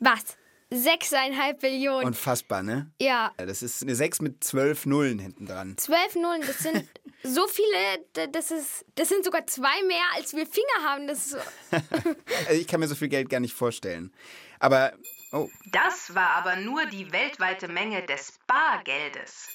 Was? 0.00 0.36
Sechseinhalb 0.70 1.60
Billionen. 1.60 2.06
Unfassbar, 2.06 2.62
ne? 2.62 2.90
ja, 3.00 3.32
Ja, 3.38 3.46
Das 3.46 3.62
ist 3.62 3.82
eine 3.82 3.94
6 3.94 4.20
mit 4.20 4.42
12 4.42 4.86
Nullen 4.86 5.18
hinten 5.18 5.46
dran. 5.46 5.76
zwölf 5.76 6.14
Nullen. 6.16 6.42
Das 6.46 6.58
sind 6.58 6.84
so 7.22 7.46
viele. 7.46 8.28
Das 8.32 8.50
ist, 8.50 8.84
das 8.96 9.08
sind 9.08 9.24
sogar 9.24 9.46
zwei 9.46 9.82
mehr, 9.86 10.02
als 10.16 10.34
wir 10.34 10.46
Finger 10.46 10.88
haben. 10.88 11.06
Das 11.06 11.18
ist 11.18 11.30
so, 11.30 11.38
Also 12.48 12.60
ich 12.60 12.66
kann 12.66 12.80
mir 12.80 12.88
so 12.88 12.94
viel 12.94 13.08
Geld 13.08 13.28
gar 13.28 13.40
nicht 13.40 13.54
vorstellen. 13.54 14.12
Aber, 14.58 14.92
oh, 15.32 15.48
Das 15.70 16.14
war 16.14 16.30
aber 16.30 16.56
nur 16.56 16.84
die 16.86 17.12
weltweite 17.12 17.68
Menge 17.68 18.02
des 18.04 18.32
Bargeldes. 18.46 19.48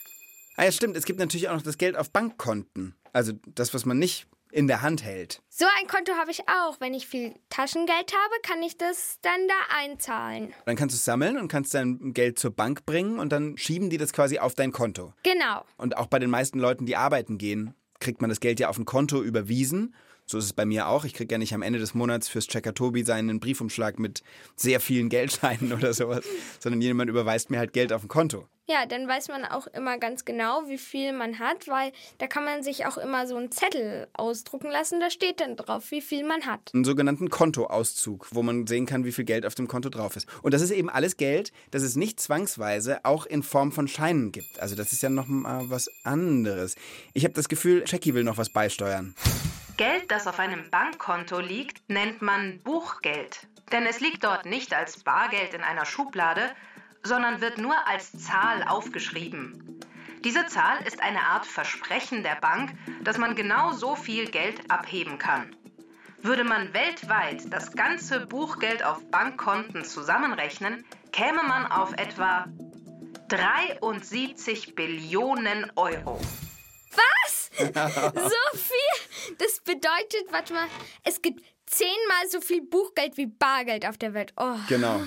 ah 0.55 0.63
ja, 0.65 0.71
stimmt. 0.71 0.95
Es 0.95 1.05
gibt 1.05 1.19
natürlich 1.19 1.49
auch 1.49 1.55
noch 1.55 1.61
das 1.61 1.77
Geld 1.77 1.97
auf 1.97 2.11
Bankkonten. 2.11 2.95
Also 3.13 3.33
das, 3.47 3.73
was 3.73 3.85
man 3.85 3.99
nicht 3.99 4.27
in 4.51 4.67
der 4.67 4.81
Hand 4.81 5.03
hält. 5.03 5.41
so 5.49 5.65
ein 5.79 5.87
Konto 5.87 6.13
habe 6.13 6.31
ich 6.31 6.47
auch. 6.47 6.79
Wenn 6.79 6.93
ich 6.93 7.07
viel 7.07 7.33
Taschengeld 7.49 8.13
habe, 8.13 8.35
kann 8.43 8.61
ich 8.63 8.77
das 8.77 9.17
dann 9.21 9.47
da 9.47 9.53
einzahlen. 9.77 10.53
Dann 10.65 10.75
kannst 10.75 10.95
du 10.95 10.97
es 10.97 11.05
sammeln 11.05 11.37
und 11.37 11.47
kannst 11.47 11.73
dein 11.73 12.13
Geld 12.13 12.39
zur 12.39 12.51
Bank 12.51 12.85
bringen 12.85 13.19
und 13.19 13.31
dann 13.31 13.57
schieben 13.57 13.89
die 13.89 13.97
das 13.97 14.13
quasi 14.13 14.39
auf 14.39 14.55
dein 14.55 14.71
Konto. 14.71 15.13
Genau. 15.23 15.63
Und 15.77 15.97
auch 15.97 16.07
bei 16.07 16.19
den 16.19 16.29
meisten 16.29 16.59
Leuten, 16.59 16.85
die 16.85 16.95
arbeiten 16.95 17.37
gehen, 17.37 17.73
kriegt 17.99 18.21
man 18.21 18.29
das 18.29 18.39
Geld 18.39 18.59
ja 18.59 18.69
auf 18.69 18.77
ein 18.77 18.85
Konto 18.85 19.21
überwiesen. 19.21 19.95
So 20.25 20.37
ist 20.37 20.45
es 20.45 20.53
bei 20.53 20.65
mir 20.65 20.87
auch. 20.87 21.03
Ich 21.03 21.13
kriege 21.13 21.33
ja 21.33 21.37
nicht 21.37 21.53
am 21.53 21.61
Ende 21.61 21.79
des 21.79 21.93
Monats 21.93 22.29
fürs 22.29 22.47
Checker 22.47 22.73
Tobi 22.73 23.03
seinen 23.03 23.39
Briefumschlag 23.39 23.99
mit 23.99 24.23
sehr 24.55 24.79
vielen 24.79 25.09
Geldscheinen 25.09 25.73
oder 25.77 25.93
sowas, 25.93 26.23
sondern 26.59 26.81
jemand 26.81 27.09
überweist 27.09 27.49
mir 27.49 27.59
halt 27.59 27.73
Geld 27.73 27.91
auf 27.91 28.03
ein 28.03 28.07
Konto. 28.07 28.47
Ja, 28.71 28.85
dann 28.85 29.05
weiß 29.05 29.27
man 29.27 29.43
auch 29.43 29.67
immer 29.67 29.97
ganz 29.97 30.23
genau, 30.23 30.61
wie 30.67 30.77
viel 30.77 31.11
man 31.11 31.39
hat, 31.39 31.67
weil 31.67 31.91
da 32.19 32.27
kann 32.27 32.45
man 32.45 32.63
sich 32.63 32.85
auch 32.85 32.97
immer 32.97 33.27
so 33.27 33.35
einen 33.35 33.51
Zettel 33.51 34.07
ausdrucken 34.13 34.71
lassen. 34.71 35.01
Da 35.01 35.09
steht 35.09 35.41
dann 35.41 35.57
drauf, 35.57 35.91
wie 35.91 35.99
viel 35.99 36.25
man 36.25 36.45
hat. 36.45 36.71
Einen 36.73 36.85
sogenannten 36.85 37.29
Kontoauszug, 37.29 38.27
wo 38.31 38.43
man 38.43 38.67
sehen 38.67 38.85
kann, 38.85 39.03
wie 39.03 39.11
viel 39.11 39.25
Geld 39.25 39.45
auf 39.45 39.55
dem 39.55 39.67
Konto 39.67 39.89
drauf 39.89 40.15
ist. 40.15 40.25
Und 40.41 40.53
das 40.53 40.61
ist 40.61 40.71
eben 40.71 40.89
alles 40.89 41.17
Geld, 41.17 41.51
das 41.71 41.83
es 41.83 41.97
nicht 41.97 42.21
zwangsweise 42.21 43.03
auch 43.03 43.25
in 43.25 43.43
Form 43.43 43.73
von 43.73 43.89
Scheinen 43.89 44.31
gibt. 44.31 44.61
Also 44.61 44.75
das 44.75 44.93
ist 44.93 45.03
ja 45.03 45.09
noch 45.09 45.27
mal 45.27 45.69
was 45.69 45.91
anderes. 46.05 46.75
Ich 47.11 47.25
habe 47.25 47.33
das 47.33 47.49
Gefühl, 47.49 47.83
Jackie 47.85 48.13
will 48.13 48.23
noch 48.23 48.37
was 48.37 48.49
beisteuern. 48.49 49.15
Geld, 49.75 50.09
das 50.09 50.27
auf 50.27 50.39
einem 50.39 50.69
Bankkonto 50.69 51.41
liegt, 51.41 51.89
nennt 51.89 52.21
man 52.21 52.59
Buchgeld. 52.59 53.47
Denn 53.73 53.85
es 53.85 53.99
liegt 53.99 54.23
dort 54.23 54.45
nicht 54.45 54.73
als 54.73 55.03
Bargeld 55.03 55.53
in 55.53 55.61
einer 55.61 55.85
Schublade, 55.85 56.51
sondern 57.03 57.41
wird 57.41 57.57
nur 57.57 57.75
als 57.87 58.11
Zahl 58.13 58.63
aufgeschrieben. 58.63 59.79
Diese 60.23 60.45
Zahl 60.45 60.85
ist 60.85 61.01
eine 61.01 61.21
Art 61.21 61.47
Versprechen 61.47 62.21
der 62.21 62.35
Bank, 62.35 62.73
dass 63.03 63.17
man 63.17 63.35
genau 63.35 63.71
so 63.71 63.95
viel 63.95 64.29
Geld 64.29 64.69
abheben 64.69 65.17
kann. 65.17 65.55
Würde 66.21 66.43
man 66.43 66.73
weltweit 66.73 67.51
das 67.51 67.71
ganze 67.71 68.27
Buchgeld 68.27 68.83
auf 68.83 69.03
Bankkonten 69.09 69.83
zusammenrechnen, 69.83 70.85
käme 71.11 71.41
man 71.41 71.65
auf 71.71 71.93
etwa 71.93 72.45
73 73.29 74.75
Billionen 74.75 75.71
Euro. 75.75 76.19
Was? 76.91 77.49
so 77.57 78.57
viel? 78.57 79.35
Das 79.39 79.61
bedeutet, 79.61 80.31
warte 80.31 80.53
mal, 80.53 80.67
es 81.03 81.21
gibt 81.23 81.41
zehnmal 81.71 82.29
so 82.29 82.41
viel 82.41 82.61
Buchgeld 82.61 83.17
wie 83.17 83.25
Bargeld 83.25 83.87
auf 83.87 83.97
der 83.97 84.13
Welt. 84.13 84.33
Oh. 84.37 84.55
Genau. 84.67 85.01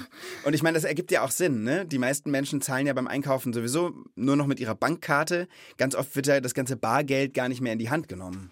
Und 0.44 0.54
ich 0.54 0.62
meine, 0.62 0.74
das 0.74 0.84
ergibt 0.84 1.10
ja 1.10 1.22
auch 1.22 1.30
Sinn, 1.30 1.62
ne? 1.62 1.86
Die 1.86 1.98
meisten 1.98 2.30
Menschen 2.30 2.60
zahlen 2.60 2.86
ja 2.86 2.92
beim 2.92 3.06
Einkaufen 3.06 3.52
sowieso 3.52 3.92
nur 4.16 4.36
noch 4.36 4.46
mit 4.46 4.58
ihrer 4.58 4.74
Bankkarte. 4.74 5.46
Ganz 5.76 5.94
oft 5.94 6.16
wird 6.16 6.26
ja 6.26 6.40
das 6.40 6.54
ganze 6.54 6.76
Bargeld 6.76 7.34
gar 7.34 7.48
nicht 7.48 7.60
mehr 7.60 7.74
in 7.74 7.78
die 7.78 7.90
Hand 7.90 8.08
genommen. 8.08 8.50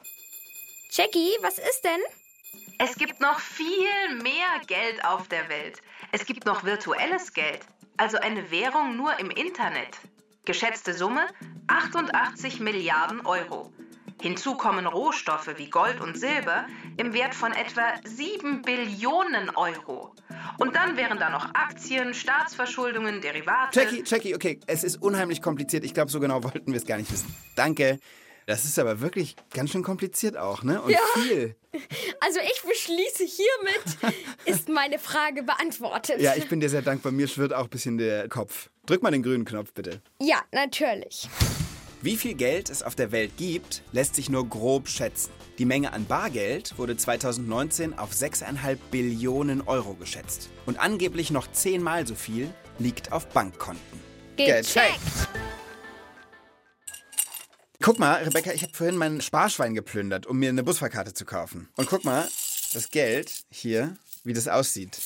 Jackie, 0.90 1.32
was 1.40 1.58
ist 1.58 1.82
denn? 1.84 2.00
Es 2.78 2.96
gibt 2.96 3.20
noch 3.20 3.40
viel 3.40 4.14
mehr 4.22 4.60
Geld 4.66 5.04
auf 5.04 5.28
der 5.28 5.48
Welt. 5.48 5.80
Es 6.12 6.26
gibt 6.26 6.44
noch 6.44 6.64
virtuelles 6.64 7.32
Geld, 7.32 7.60
also 7.96 8.18
eine 8.18 8.50
Währung 8.50 8.96
nur 8.96 9.18
im 9.18 9.30
Internet. 9.30 9.98
Geschätzte 10.44 10.92
Summe 10.92 11.26
88 11.68 12.60
Milliarden 12.60 13.24
Euro. 13.24 13.72
Hinzu 14.22 14.54
kommen 14.54 14.86
Rohstoffe 14.86 15.50
wie 15.56 15.68
Gold 15.68 16.00
und 16.00 16.16
Silber 16.16 16.66
im 16.96 17.12
Wert 17.12 17.34
von 17.34 17.52
etwa 17.52 17.82
7 18.04 18.62
Billionen 18.62 19.50
Euro. 19.56 20.14
Und 20.58 20.76
dann 20.76 20.96
wären 20.96 21.18
da 21.18 21.28
noch 21.28 21.52
Aktien, 21.54 22.14
Staatsverschuldungen, 22.14 23.20
Derivate. 23.20 23.80
Jackie, 23.80 24.04
Jackie, 24.06 24.36
okay, 24.36 24.60
es 24.68 24.84
ist 24.84 25.02
unheimlich 25.02 25.42
kompliziert. 25.42 25.84
Ich 25.84 25.92
glaube, 25.92 26.08
so 26.08 26.20
genau 26.20 26.44
wollten 26.44 26.68
wir 26.72 26.76
es 26.76 26.86
gar 26.86 26.98
nicht 26.98 27.10
wissen. 27.10 27.34
Danke. 27.56 27.98
Das 28.46 28.64
ist 28.64 28.78
aber 28.78 29.00
wirklich 29.00 29.34
ganz 29.52 29.70
schön 29.70 29.82
kompliziert 29.82 30.36
auch, 30.36 30.62
ne? 30.62 30.80
Und 30.80 30.90
Ja. 30.92 30.98
viel. 31.14 31.56
Also 32.20 32.38
ich 32.40 32.62
beschließe 32.62 33.24
hiermit, 33.24 34.16
ist 34.44 34.68
meine 34.68 35.00
Frage 35.00 35.42
beantwortet. 35.42 36.20
Ja, 36.20 36.36
ich 36.36 36.48
bin 36.48 36.60
dir 36.60 36.68
sehr 36.68 36.82
dankbar. 36.82 37.10
Mir 37.10 37.26
schwirrt 37.26 37.52
auch 37.52 37.64
ein 37.64 37.70
bisschen 37.70 37.98
der 37.98 38.28
Kopf. 38.28 38.70
Drück 38.86 39.02
mal 39.02 39.10
den 39.10 39.24
grünen 39.24 39.44
Knopf, 39.44 39.72
bitte. 39.72 40.00
Ja, 40.20 40.42
natürlich. 40.52 41.28
Wie 42.02 42.16
viel 42.16 42.34
Geld 42.34 42.68
es 42.68 42.82
auf 42.82 42.96
der 42.96 43.12
Welt 43.12 43.36
gibt, 43.36 43.84
lässt 43.92 44.16
sich 44.16 44.28
nur 44.28 44.48
grob 44.48 44.88
schätzen. 44.88 45.30
Die 45.58 45.64
Menge 45.64 45.92
an 45.92 46.04
Bargeld 46.04 46.76
wurde 46.76 46.96
2019 46.96 47.96
auf 47.96 48.10
6,5 48.10 48.76
Billionen 48.90 49.60
Euro 49.60 49.94
geschätzt. 49.94 50.50
Und 50.66 50.80
angeblich 50.80 51.30
noch 51.30 51.46
zehnmal 51.52 52.04
so 52.04 52.16
viel 52.16 52.52
liegt 52.80 53.12
auf 53.12 53.28
Bankkonten. 53.28 54.00
Gecheckt. 54.36 54.98
Guck 57.80 58.00
mal, 58.00 58.24
Rebecca, 58.24 58.52
ich 58.52 58.64
habe 58.64 58.74
vorhin 58.74 58.96
mein 58.96 59.20
Sparschwein 59.20 59.74
geplündert, 59.74 60.26
um 60.26 60.40
mir 60.40 60.48
eine 60.48 60.64
Busfahrkarte 60.64 61.14
zu 61.14 61.24
kaufen. 61.24 61.68
Und 61.76 61.88
guck 61.88 62.04
mal, 62.04 62.28
das 62.74 62.90
Geld 62.90 63.44
hier, 63.48 63.96
wie 64.24 64.32
das 64.32 64.48
aussieht. 64.48 64.98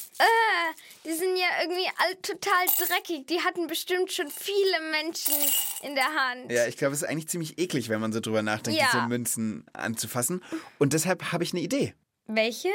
Die 1.07 1.13
sind 1.13 1.37
ja 1.37 1.47
irgendwie 1.63 1.89
alle 1.99 2.21
total 2.21 2.67
dreckig. 2.89 3.27
Die 3.29 3.41
hatten 3.41 3.69
bestimmt 3.69 4.13
schon 4.13 4.29
viele 4.29 4.81
Menschen 4.91 5.35
in 5.83 5.95
der 5.95 6.05
Hand. 6.07 6.51
Ja, 6.51 6.67
ich 6.67 6.77
glaube, 6.77 6.95
es 6.95 7.03
ist 7.03 7.09
eigentlich 7.09 7.29
ziemlich 7.29 7.59
eklig, 7.59 7.89
wenn 7.89 8.01
man 8.01 8.13
so 8.13 8.19
drüber 8.21 8.43
nachdenkt, 8.43 8.81
Ja. 8.81 8.89
diese 8.93 9.07
Münzen 9.07 9.65
anzufassen. 9.73 10.43
Und 10.79 10.93
deshalb 10.95 11.31
habe 11.33 11.45
ich 11.45 11.53
eine 11.53 11.63
Idee. 11.63 11.95
Welche? 12.27 12.71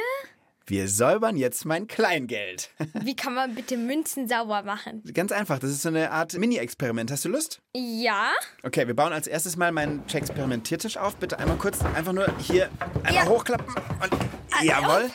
Wir 0.64 0.88
säubern 0.88 1.36
jetzt 1.36 1.64
mein 1.66 1.88
Kleingeld. 1.88 2.70
Wie 2.94 3.16
kann 3.16 3.34
man 3.34 3.54
bitte 3.54 3.76
Münzen 3.76 4.28
sauber 4.28 4.62
machen? 4.62 5.02
Ganz 5.12 5.32
einfach, 5.32 5.58
das 5.58 5.70
ist 5.70 5.82
so 5.82 5.88
eine 5.88 6.10
Art 6.12 6.32
Mini-Experiment. 6.34 7.10
Hast 7.10 7.24
du 7.24 7.28
Lust? 7.28 7.60
Ja? 7.74 8.30
Okay, 8.62 8.86
wir 8.86 8.94
bauen 8.94 9.12
als 9.12 9.26
erstes 9.26 9.56
mal 9.56 9.72
meinen 9.72 10.04
Experimentiertisch 10.08 10.96
auf. 10.96 11.16
Bitte 11.16 11.38
einmal 11.38 11.58
kurz, 11.58 11.82
einfach 11.82 12.12
nur 12.12 12.32
hier 12.38 12.70
einmal 13.02 13.24
Ja. 13.24 13.26
hochklappen. 13.26 13.66
Und 14.02 14.64
jawohl. 14.64 15.10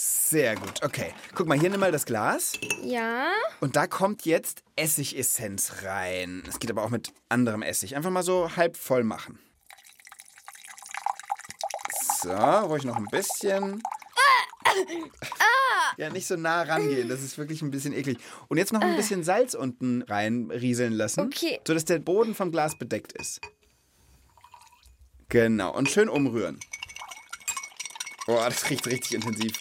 Sehr 0.00 0.54
gut. 0.54 0.84
Okay, 0.84 1.12
guck 1.34 1.48
mal, 1.48 1.58
hier 1.58 1.70
nimm 1.70 1.80
mal 1.80 1.90
das 1.90 2.06
Glas. 2.06 2.52
Ja? 2.84 3.32
Und 3.58 3.74
da 3.74 3.88
kommt 3.88 4.24
jetzt 4.26 4.62
Essigessenz 4.76 5.82
rein. 5.82 6.44
Es 6.48 6.60
geht 6.60 6.70
aber 6.70 6.84
auch 6.84 6.90
mit 6.90 7.12
anderem 7.28 7.62
Essig. 7.62 7.96
Einfach 7.96 8.10
mal 8.10 8.22
so 8.22 8.54
halb 8.54 8.76
voll 8.76 9.02
machen. 9.02 9.40
So, 12.22 12.30
ruhig 12.30 12.84
noch 12.84 12.94
ein 12.94 13.06
bisschen. 13.06 13.82
Ja, 15.96 16.10
nicht 16.10 16.28
so 16.28 16.36
nah 16.36 16.62
rangehen, 16.62 17.08
das 17.08 17.20
ist 17.24 17.36
wirklich 17.36 17.60
ein 17.62 17.72
bisschen 17.72 17.92
eklig. 17.92 18.18
Und 18.46 18.58
jetzt 18.58 18.72
noch 18.72 18.82
ein 18.82 18.94
bisschen 18.94 19.24
Salz 19.24 19.54
unten 19.54 20.02
reinrieseln 20.02 20.92
lassen, 20.92 21.22
Okay. 21.22 21.58
sodass 21.66 21.86
der 21.86 21.98
Boden 21.98 22.36
vom 22.36 22.52
Glas 22.52 22.78
bedeckt 22.78 23.14
ist. 23.14 23.40
Genau, 25.28 25.74
und 25.74 25.90
schön 25.90 26.08
umrühren. 26.08 26.60
Boah, 28.26 28.48
das 28.48 28.70
riecht 28.70 28.86
richtig 28.86 29.14
intensiv. 29.14 29.54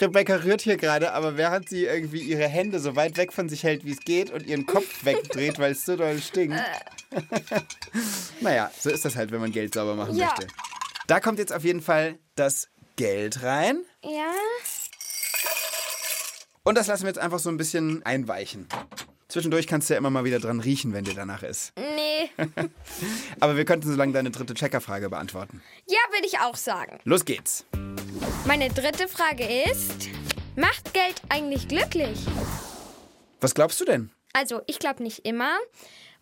Rebecca 0.00 0.36
rührt 0.36 0.62
hier 0.62 0.76
gerade, 0.76 1.12
aber 1.12 1.36
während 1.36 1.68
sie 1.68 1.84
irgendwie 1.84 2.20
ihre 2.20 2.46
Hände 2.48 2.78
so 2.80 2.96
weit 2.96 3.16
weg 3.16 3.32
von 3.32 3.48
sich 3.48 3.62
hält, 3.62 3.84
wie 3.84 3.92
es 3.92 4.00
geht 4.00 4.30
und 4.30 4.46
ihren 4.46 4.66
Kopf 4.66 5.04
wegdreht, 5.04 5.58
weil 5.58 5.72
es 5.72 5.84
so 5.84 5.96
doll 5.96 6.18
stinkt. 6.20 6.56
naja, 8.40 8.70
so 8.78 8.90
ist 8.90 9.04
das 9.04 9.16
halt, 9.16 9.30
wenn 9.30 9.40
man 9.40 9.52
Geld 9.52 9.74
sauber 9.74 9.94
machen 9.94 10.16
Ja. 10.16 10.26
möchte. 10.26 10.46
Da 11.06 11.20
kommt 11.20 11.38
jetzt 11.38 11.52
auf 11.52 11.64
jeden 11.64 11.82
Fall 11.82 12.18
das 12.34 12.68
Geld 12.96 13.42
rein. 13.42 13.84
Ja? 14.02 14.32
Und 16.62 16.76
das 16.76 16.88
lassen 16.88 17.04
wir 17.04 17.08
jetzt 17.08 17.18
einfach 17.18 17.38
so 17.38 17.48
ein 17.48 17.56
bisschen 17.56 18.04
einweichen. 18.04 18.66
Zwischendurch 19.28 19.66
kannst 19.66 19.88
du 19.90 19.94
ja 19.94 19.98
immer 19.98 20.10
mal 20.10 20.24
wieder 20.24 20.38
dran 20.38 20.60
riechen, 20.60 20.92
wenn 20.92 21.04
dir 21.04 21.14
danach 21.14 21.42
ist. 21.42 21.72
Nee. 21.76 22.30
Aber 23.40 23.56
wir 23.56 23.64
könnten 23.64 23.88
so 23.90 23.96
lange 23.96 24.12
deine 24.12 24.30
dritte 24.30 24.54
Checkerfrage 24.54 25.10
beantworten. 25.10 25.62
Ja, 25.86 25.98
würde 26.12 26.26
ich 26.26 26.38
auch 26.40 26.56
sagen. 26.56 26.98
Los 27.04 27.24
geht's. 27.24 27.64
Meine 28.46 28.68
dritte 28.68 29.08
Frage 29.08 29.44
ist: 29.44 30.08
Macht 30.56 30.94
Geld 30.94 31.20
eigentlich 31.28 31.68
glücklich? 31.68 32.18
Was 33.40 33.54
glaubst 33.54 33.80
du 33.80 33.84
denn? 33.84 34.10
Also, 34.32 34.60
ich 34.66 34.78
glaube 34.78 35.02
nicht 35.02 35.26
immer, 35.26 35.56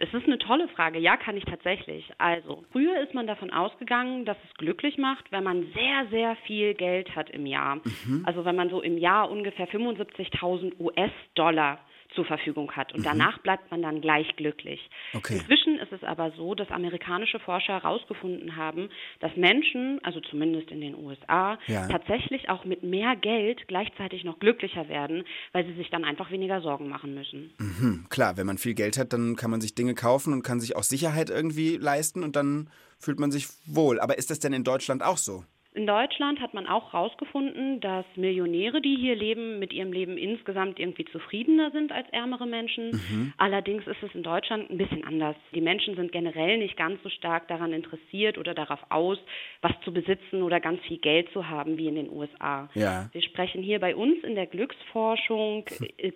Das 0.00 0.14
ist 0.14 0.26
eine 0.26 0.38
tolle 0.38 0.66
Frage. 0.68 0.98
Ja, 0.98 1.18
kann 1.18 1.36
ich 1.36 1.44
tatsächlich. 1.44 2.10
Also, 2.16 2.64
früher 2.72 3.00
ist 3.00 3.12
man 3.12 3.26
davon 3.26 3.52
ausgegangen, 3.52 4.24
dass 4.24 4.38
es 4.48 4.54
glücklich 4.54 4.96
macht, 4.96 5.30
wenn 5.30 5.44
man 5.44 5.66
sehr, 5.74 6.06
sehr 6.10 6.36
viel 6.46 6.72
Geld 6.72 7.14
hat 7.14 7.28
im 7.28 7.44
Jahr. 7.44 7.80
Also, 8.24 8.46
wenn 8.46 8.56
man 8.56 8.70
so 8.70 8.80
im 8.80 8.96
Jahr 8.96 9.30
ungefähr 9.30 9.68
75.000 9.68 10.80
US-Dollar 10.80 11.80
zur 12.14 12.24
Verfügung 12.24 12.72
hat. 12.72 12.92
Und 12.92 13.04
danach 13.06 13.38
bleibt 13.38 13.70
man 13.70 13.82
dann 13.82 14.00
gleich 14.00 14.26
glücklich. 14.36 14.80
Okay. 15.14 15.34
Inzwischen 15.38 15.78
ist 15.78 15.92
es 15.92 16.02
aber 16.04 16.32
so, 16.32 16.54
dass 16.54 16.70
amerikanische 16.70 17.38
Forscher 17.40 17.74
herausgefunden 17.74 18.56
haben, 18.56 18.88
dass 19.20 19.34
Menschen, 19.36 20.00
also 20.02 20.20
zumindest 20.20 20.70
in 20.70 20.80
den 20.80 20.94
USA, 20.94 21.58
Ja. 21.66 21.88
tatsächlich 21.88 22.48
auch 22.48 22.64
mit 22.64 22.82
mehr 22.82 23.16
Geld 23.16 23.66
gleichzeitig 23.68 24.24
noch 24.24 24.38
glücklicher 24.38 24.88
werden, 24.88 25.24
weil 25.52 25.64
sie 25.66 25.74
sich 25.74 25.90
dann 25.90 26.04
einfach 26.04 26.30
weniger 26.30 26.60
Sorgen 26.60 26.88
machen 26.88 27.14
müssen. 27.14 27.52
Hm, 27.58 28.06
klar, 28.10 28.36
wenn 28.36 28.46
man 28.46 28.58
viel 28.58 28.74
Geld 28.74 28.98
hat, 28.98 29.12
dann 29.12 29.36
kann 29.36 29.50
man 29.50 29.60
sich 29.60 29.74
Dinge 29.74 29.94
kaufen 29.94 30.32
und 30.32 30.42
kann 30.42 30.60
sich 30.60 30.76
auch 30.76 30.82
Sicherheit 30.82 31.30
irgendwie 31.30 31.76
leisten 31.76 32.24
und 32.24 32.36
dann 32.36 32.70
fühlt 32.98 33.18
man 33.20 33.30
sich 33.30 33.46
wohl. 33.66 34.00
Aber 34.00 34.18
ist 34.18 34.30
das 34.30 34.40
denn 34.40 34.52
in 34.52 34.64
Deutschland 34.64 35.02
auch 35.02 35.16
so? 35.16 35.44
In 35.72 35.86
Deutschland 35.86 36.40
hat 36.40 36.52
man 36.52 36.66
auch 36.66 36.92
herausgefunden, 36.92 37.78
dass 37.80 38.04
Millionäre, 38.16 38.80
die 38.80 38.96
hier 38.96 39.14
leben, 39.14 39.60
mit 39.60 39.72
ihrem 39.72 39.92
Leben 39.92 40.18
insgesamt 40.18 40.80
irgendwie 40.80 41.04
zufriedener 41.04 41.70
sind 41.70 41.92
als 41.92 42.08
ärmere 42.10 42.44
Menschen. 42.44 43.32
Allerdings 43.36 43.86
ist 43.86 44.02
es 44.02 44.12
in 44.12 44.24
Deutschland 44.24 44.68
ein 44.68 44.78
bisschen 44.78 45.04
anders. 45.04 45.36
Die 45.54 45.60
Menschen 45.60 45.94
sind 45.94 46.10
generell 46.10 46.58
nicht 46.58 46.76
ganz 46.76 47.00
so 47.04 47.08
stark 47.08 47.46
daran 47.46 47.72
interessiert 47.72 48.36
oder 48.36 48.52
darauf 48.52 48.80
aus, 48.88 49.18
was 49.62 49.70
zu 49.84 49.92
besitzen 49.92 50.42
oder 50.42 50.58
ganz 50.58 50.80
viel 50.82 50.98
Geld 50.98 51.30
zu 51.32 51.48
haben 51.48 51.78
wie 51.78 51.86
in 51.86 51.94
den 51.94 52.10
USA. 52.10 52.68
Ja. 52.74 53.08
Wir 53.12 53.22
sprechen 53.22 53.62
hier 53.62 53.78
bei 53.78 53.94
uns 53.94 54.24
in 54.24 54.34
der 54.34 54.46
Glücksforschung 54.46 55.66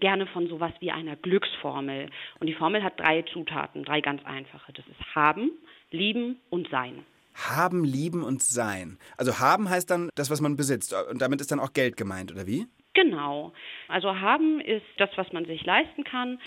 gerne 0.00 0.26
von 0.26 0.48
sowas 0.48 0.72
wie 0.80 0.90
einer 0.90 1.14
Glücksformel. 1.14 2.10
Und 2.40 2.48
die 2.48 2.54
Formel 2.54 2.82
hat 2.82 2.98
drei 2.98 3.22
Zutaten, 3.22 3.84
drei 3.84 4.00
ganz 4.00 4.24
einfache. 4.24 4.72
Das 4.72 4.86
ist 4.88 5.14
haben, 5.14 5.52
lieben 5.92 6.40
und 6.50 6.68
sein. 6.70 7.04
Haben, 7.34 7.84
lieben 7.84 8.22
und 8.22 8.42
sein. 8.42 8.98
Also 9.16 9.38
haben 9.40 9.68
heißt 9.68 9.90
dann 9.90 10.10
das, 10.14 10.30
was 10.30 10.40
man 10.40 10.56
besitzt. 10.56 10.94
Und 11.10 11.20
damit 11.20 11.40
ist 11.40 11.50
dann 11.50 11.60
auch 11.60 11.72
Geld 11.72 11.96
gemeint, 11.96 12.32
oder 12.32 12.46
wie? 12.46 12.66
Genau. 12.94 13.52
Also 13.88 14.20
haben 14.20 14.60
ist 14.60 14.86
das, 14.98 15.10
was 15.16 15.32
man 15.32 15.44
sich 15.44 15.64
leisten 15.64 16.04
kann. 16.04 16.38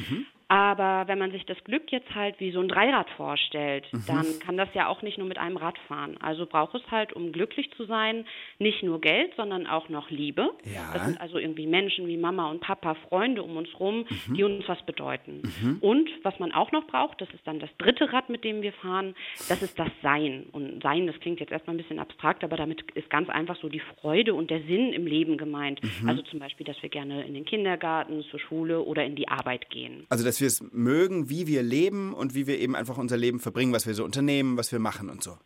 Aber 0.49 1.07
wenn 1.07 1.19
man 1.19 1.31
sich 1.31 1.45
das 1.45 1.61
Glück 1.65 1.91
jetzt 1.91 2.13
halt 2.15 2.39
wie 2.39 2.51
so 2.51 2.61
ein 2.61 2.69
Dreirad 2.69 3.09
vorstellt, 3.11 3.85
dann 4.07 4.25
kann 4.39 4.55
das 4.55 4.69
ja 4.73 4.87
auch 4.87 5.01
nicht 5.01 5.17
nur 5.17 5.27
mit 5.27 5.37
einem 5.37 5.57
Rad 5.57 5.77
fahren. 5.87 6.17
Also 6.21 6.45
braucht 6.45 6.75
es 6.75 6.81
halt, 6.89 7.13
um 7.13 7.31
glücklich 7.31 7.69
zu 7.75 7.85
sein, 7.85 8.25
nicht 8.57 8.81
nur 8.83 9.01
Geld, 9.01 9.33
sondern 9.35 9.67
auch 9.67 9.89
noch 9.89 10.09
Liebe. 10.09 10.51
Ja. 10.63 10.91
Das 10.93 11.05
sind 11.05 11.19
also 11.19 11.37
irgendwie 11.37 11.67
Menschen 11.67 12.07
wie 12.07 12.17
Mama 12.17 12.49
und 12.49 12.61
Papa, 12.61 12.95
Freunde 13.09 13.43
um 13.43 13.57
uns 13.57 13.69
rum, 13.79 14.05
die 14.27 14.43
uns 14.43 14.67
was 14.67 14.81
bedeuten. 14.85 15.41
Und 15.81 16.09
was 16.23 16.39
man 16.39 16.53
auch 16.53 16.71
noch 16.71 16.87
braucht, 16.87 17.19
das 17.19 17.29
ist 17.31 17.45
dann 17.45 17.59
das 17.59 17.69
dritte 17.77 18.13
Rad, 18.13 18.29
mit 18.29 18.43
dem 18.43 18.61
wir 18.61 18.73
fahren, 18.73 19.15
das 19.49 19.61
ist 19.61 19.77
das 19.77 19.89
Sein. 20.01 20.45
Und 20.51 20.81
Sein, 20.81 21.07
das 21.07 21.19
klingt 21.19 21.39
jetzt 21.39 21.51
erstmal 21.51 21.75
ein 21.75 21.79
bisschen 21.79 21.99
abstrakt, 21.99 22.43
aber 22.43 22.55
damit 22.55 22.83
ist 22.91 23.09
ganz 23.09 23.29
einfach 23.29 23.57
so 23.57 23.67
die 23.67 23.81
Freude 23.99 24.33
und 24.33 24.49
der 24.49 24.61
Sinn 24.61 24.93
im 24.93 25.07
Leben 25.07 25.37
gemeint. 25.37 25.81
Also 26.05 26.21
zum 26.21 26.39
Beispiel, 26.39 26.65
dass 26.65 26.81
wir 26.81 26.89
gerne 26.89 27.25
in 27.25 27.33
den 27.33 27.45
Kindergarten, 27.45 28.23
zur 28.31 28.39
Schule 28.39 28.81
oder 28.81 29.05
in 29.05 29.15
die 29.15 29.27
Arbeit 29.27 29.69
gehen. 29.69 30.05
Also, 30.09 30.23
dass 30.37 30.41
wir 30.41 30.47
es 30.47 30.71
mögen, 30.71 31.29
wie 31.29 31.47
wir 31.47 31.63
leben 31.63 32.13
und 32.13 32.35
wie 32.35 32.45
wir 32.45 32.59
eben 32.59 32.75
einfach 32.75 32.97
unser 32.97 33.17
Leben 33.17 33.39
verbringen, 33.39 33.73
was 33.73 33.87
wir 33.87 33.93
so 33.95 34.03
unternehmen, 34.03 34.55
was 34.57 34.71
wir 34.71 34.77
machen 34.79 35.09
und 35.09 35.23
so. 35.23 35.37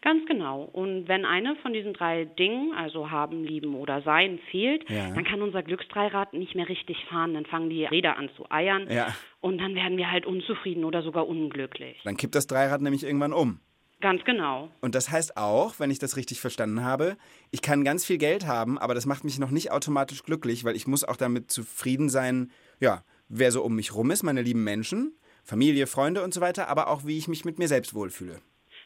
Ganz 0.00 0.24
genau. 0.26 0.62
Und 0.62 1.08
wenn 1.08 1.24
eine 1.24 1.56
von 1.56 1.72
diesen 1.72 1.92
drei 1.92 2.24
Dingen, 2.24 2.72
also 2.72 3.10
haben, 3.10 3.42
lieben 3.42 3.74
oder 3.74 4.00
sein, 4.02 4.38
fehlt, 4.52 4.88
Ja. 4.88 5.10
dann 5.12 5.24
kann 5.24 5.42
unser 5.42 5.64
Glücksdreirad 5.64 6.34
nicht 6.34 6.54
mehr 6.54 6.68
richtig 6.68 7.04
fahren. 7.10 7.34
Dann 7.34 7.46
fangen 7.46 7.68
die 7.68 7.84
Räder 7.84 8.16
an 8.16 8.30
zu 8.36 8.48
eiern 8.48 8.86
Ja. 8.88 9.12
und 9.40 9.58
dann 9.58 9.74
werden 9.74 9.96
wir 9.98 10.08
halt 10.08 10.24
unzufrieden 10.24 10.84
oder 10.84 11.02
sogar 11.02 11.26
unglücklich. 11.26 11.98
Dann 12.04 12.16
kippt 12.16 12.36
das 12.36 12.46
Dreirad 12.46 12.80
nämlich 12.80 13.02
irgendwann 13.02 13.32
um. 13.32 13.58
Ganz 14.00 14.22
genau. 14.24 14.70
Und 14.80 14.94
das 14.94 15.10
heißt 15.10 15.36
auch, 15.36 15.80
wenn 15.80 15.90
ich 15.90 15.98
das 15.98 16.16
richtig 16.16 16.40
verstanden 16.40 16.84
habe, 16.84 17.16
ich 17.50 17.60
kann 17.62 17.82
ganz 17.82 18.04
viel 18.06 18.18
Geld 18.18 18.46
haben, 18.46 18.78
aber 18.78 18.94
das 18.94 19.04
macht 19.06 19.24
mich 19.24 19.40
noch 19.40 19.50
nicht 19.50 19.72
automatisch 19.72 20.22
glücklich, 20.22 20.62
weil 20.64 20.76
ich 20.76 20.86
muss 20.86 21.02
auch 21.02 21.16
damit 21.16 21.50
zufrieden 21.50 22.08
sein, 22.08 22.52
ja, 22.78 23.02
wer 23.28 23.52
so 23.52 23.62
um 23.62 23.74
mich 23.74 23.94
rum 23.94 24.10
ist, 24.10 24.22
meine 24.22 24.42
lieben 24.42 24.64
Menschen, 24.64 25.16
Familie, 25.44 25.86
Freunde 25.86 26.22
und 26.22 26.34
so 26.34 26.40
weiter, 26.40 26.68
aber 26.68 26.88
auch 26.88 27.06
wie 27.06 27.18
ich 27.18 27.28
mich 27.28 27.44
mit 27.44 27.58
mir 27.58 27.68
selbst 27.68 27.94
wohlfühle. 27.94 28.40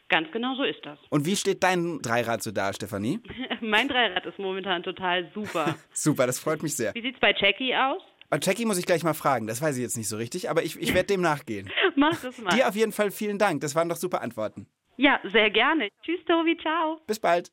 Ganz 0.09 0.31
genau 0.31 0.55
so 0.55 0.63
ist 0.63 0.85
das. 0.85 0.99
Und 1.09 1.25
wie 1.25 1.35
steht 1.35 1.63
dein 1.63 1.99
Dreirad 2.01 2.43
so 2.43 2.51
da, 2.51 2.71
Stefanie? 2.73 3.19
mein 3.61 3.87
Dreirad 3.87 4.25
ist 4.25 4.37
momentan 4.37 4.83
total 4.83 5.29
super. 5.33 5.75
Super, 5.93 6.27
das 6.27 6.39
freut 6.39 6.61
mich 6.61 6.75
sehr. 6.75 6.93
Wie 6.93 7.01
sieht's 7.01 7.19
bei 7.19 7.33
Jackie 7.35 7.73
aus? 7.75 8.01
Und 8.29 8.45
Jackie 8.45 8.65
muss 8.65 8.77
ich 8.77 8.85
gleich 8.85 9.03
mal 9.03 9.13
fragen, 9.13 9.47
das 9.47 9.61
weiß 9.61 9.77
ich 9.77 9.83
jetzt 9.83 9.97
nicht 9.97 10.09
so 10.09 10.17
richtig, 10.17 10.49
aber 10.49 10.63
ich, 10.63 10.79
ich 10.79 10.93
werde 10.93 11.07
dem 11.07 11.21
nachgehen. 11.21 11.69
Mach 11.95 12.19
das 12.21 12.37
mal. 12.39 12.49
Dir 12.49 12.67
auf 12.67 12.75
jeden 12.75 12.91
Fall 12.91 13.11
vielen 13.11 13.37
Dank, 13.37 13.61
das 13.61 13.75
waren 13.75 13.89
doch 13.89 13.95
super 13.95 14.21
Antworten. 14.21 14.67
Ja, 14.97 15.19
sehr 15.31 15.49
gerne. 15.49 15.89
Tschüss, 16.03 16.19
Tobi, 16.25 16.57
ciao. 16.57 16.99
Bis 17.07 17.19
bald. 17.19 17.51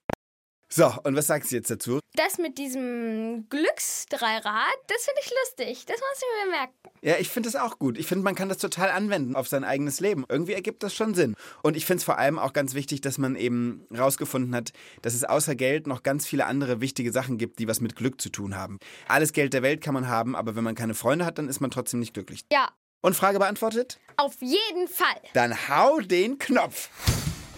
So, 0.72 0.94
und 1.02 1.16
was 1.16 1.26
sagst 1.26 1.50
du 1.50 1.56
jetzt 1.56 1.68
dazu? 1.68 1.98
Das 2.14 2.38
mit 2.38 2.56
diesem 2.56 3.48
Glücksdreirad, 3.48 4.76
das 4.86 5.02
finde 5.04 5.20
ich 5.24 5.30
lustig. 5.42 5.84
Das 5.86 5.96
muss 5.98 6.18
ich 6.18 6.44
mir 6.44 6.50
merken. 6.52 6.74
Ja, 7.02 7.16
ich 7.18 7.28
finde 7.28 7.48
es 7.48 7.56
auch 7.56 7.78
gut. 7.80 7.98
Ich 7.98 8.06
finde, 8.06 8.22
man 8.22 8.36
kann 8.36 8.48
das 8.48 8.58
total 8.58 8.90
anwenden 8.90 9.34
auf 9.34 9.48
sein 9.48 9.64
eigenes 9.64 9.98
Leben. 9.98 10.24
Irgendwie 10.28 10.52
ergibt 10.52 10.84
das 10.84 10.94
schon 10.94 11.14
Sinn. 11.14 11.34
Und 11.64 11.76
ich 11.76 11.86
finde 11.86 11.98
es 11.98 12.04
vor 12.04 12.18
allem 12.18 12.38
auch 12.38 12.52
ganz 12.52 12.74
wichtig, 12.74 13.00
dass 13.00 13.18
man 13.18 13.34
eben 13.34 13.84
rausgefunden 13.96 14.54
hat, 14.54 14.70
dass 15.02 15.14
es 15.14 15.24
außer 15.24 15.56
Geld 15.56 15.88
noch 15.88 16.04
ganz 16.04 16.24
viele 16.24 16.46
andere 16.46 16.80
wichtige 16.80 17.10
Sachen 17.10 17.36
gibt, 17.36 17.58
die 17.58 17.66
was 17.66 17.80
mit 17.80 17.96
Glück 17.96 18.20
zu 18.20 18.28
tun 18.30 18.54
haben. 18.54 18.78
Alles 19.08 19.32
Geld 19.32 19.52
der 19.54 19.62
Welt 19.62 19.80
kann 19.80 19.94
man 19.94 20.06
haben, 20.06 20.36
aber 20.36 20.54
wenn 20.54 20.62
man 20.64 20.76
keine 20.76 20.94
Freunde 20.94 21.24
hat, 21.24 21.38
dann 21.38 21.48
ist 21.48 21.60
man 21.60 21.72
trotzdem 21.72 21.98
nicht 21.98 22.14
glücklich. 22.14 22.42
Ja, 22.52 22.68
Und 23.00 23.14
Frage 23.16 23.40
beantwortet? 23.40 23.98
auf 24.16 24.36
jeden 24.40 24.86
Fall. 24.86 25.20
Dann 25.32 25.68
hau 25.68 25.98
den 26.00 26.38
Knopf. 26.38 26.90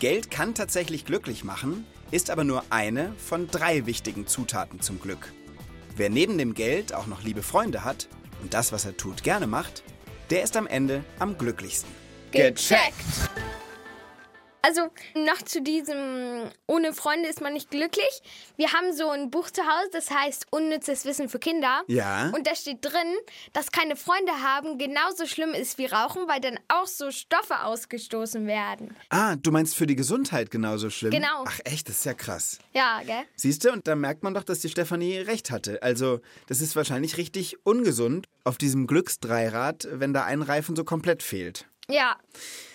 Geld 0.01 0.31
kann 0.31 0.55
tatsächlich 0.55 1.05
glücklich 1.05 1.45
machen, 1.45 1.85
ist 2.13 2.31
aber 2.31 2.45
nur 2.45 2.63
eine 2.71 3.13
von 3.17 3.49
drei 3.49 3.87
wichtigen 3.87 4.29
Zutaten 4.29 4.81
zum 4.81 5.01
Glück. 5.01 5.33
Wer 5.97 6.11
neben 6.11 6.39
dem 6.39 6.55
Geld 6.55 6.95
auch 6.95 7.07
noch 7.07 7.23
liebe 7.23 7.43
Freunde 7.43 7.85
hat 7.85 8.07
und 8.43 8.55
das, 8.55 8.71
was 8.71 8.85
er 8.85 8.97
tut, 8.97 9.25
gerne 9.25 9.47
macht, 9.49 9.83
der 10.31 10.43
ist 10.43 10.57
am 10.57 10.67
Ende 10.67 11.03
am 11.19 11.37
glücklichsten. 11.37 11.91
Also 14.63 14.91
noch 15.15 15.43
zu 15.43 15.61
diesem 15.61 16.49
ohne 16.69 16.93
Freunde 16.93 17.29
ist 17.29 17.41
man 17.41 17.53
nicht 17.53 17.71
glücklich. 17.71 18.23
Wir 18.57 18.73
haben 18.73 18.93
so 18.93 19.09
ein 19.11 19.31
Buch 19.31 19.51
zu 19.51 19.63
Hause, 19.63 19.91
das 19.93 20.11
heißt 20.11 20.47
Unnützes 20.51 21.05
Wissen 21.05 21.29
für 21.29 21.41
Kinder. 21.41 21.83
Ja. 21.89 22.31
Und 22.31 22.47
da 22.47 22.55
steht 22.55 22.85
drin, 22.85 23.17
dass 23.53 23.73
keine 23.73 23.97
Freunde 23.97 24.33
haben 24.41 24.79
genauso 24.79 25.27
schlimm 25.27 25.53
ist 25.53 25.79
wie 25.79 25.87
Rauchen, 25.87 26.29
weil 26.29 26.41
dann 26.41 26.61
auch 26.69 26.87
so 26.87 27.11
Stoffe 27.11 27.65
ausgestoßen 27.65 28.47
werden. 28.47 28.97
Ah, 29.09 29.35
du 29.35 29.51
meinst 29.51 29.75
für 29.75 29.87
die 29.87 29.97
Gesundheit 29.97 30.53
genauso 30.53 30.91
schlimm? 30.91 31.11
Genau. 31.11 31.45
Ach 31.45 31.59
echt, 31.65 31.89
das 31.89 31.99
ist 31.99 32.05
ja 32.05 32.15
krass. 32.15 32.59
Ja, 32.73 33.03
gell? 33.05 33.25
Siehst 33.35 33.65
du, 33.65 33.73
und 33.73 33.89
da 33.89 33.97
merkt 33.97 34.23
man 34.23 34.33
doch, 34.33 34.45
dass 34.45 34.61
die 34.61 34.69
Stefanie 34.69 35.19
recht 35.19 35.51
hatte. 35.51 35.83
Also, 35.83 36.21
das 36.47 36.61
ist 36.61 36.77
wahrscheinlich 36.77 37.17
richtig 37.17 37.57
ungesund 37.65 38.27
auf 38.45 38.59
diesem 38.59 38.87
Glücksdreirad, 38.87 39.89
wenn 39.91 40.13
da 40.13 40.25
ein 40.25 40.43
Reifen 40.43 40.77
so 40.77 40.85
komplett 40.85 41.25
fehlt. 41.25 41.67
Ja. 41.89 42.17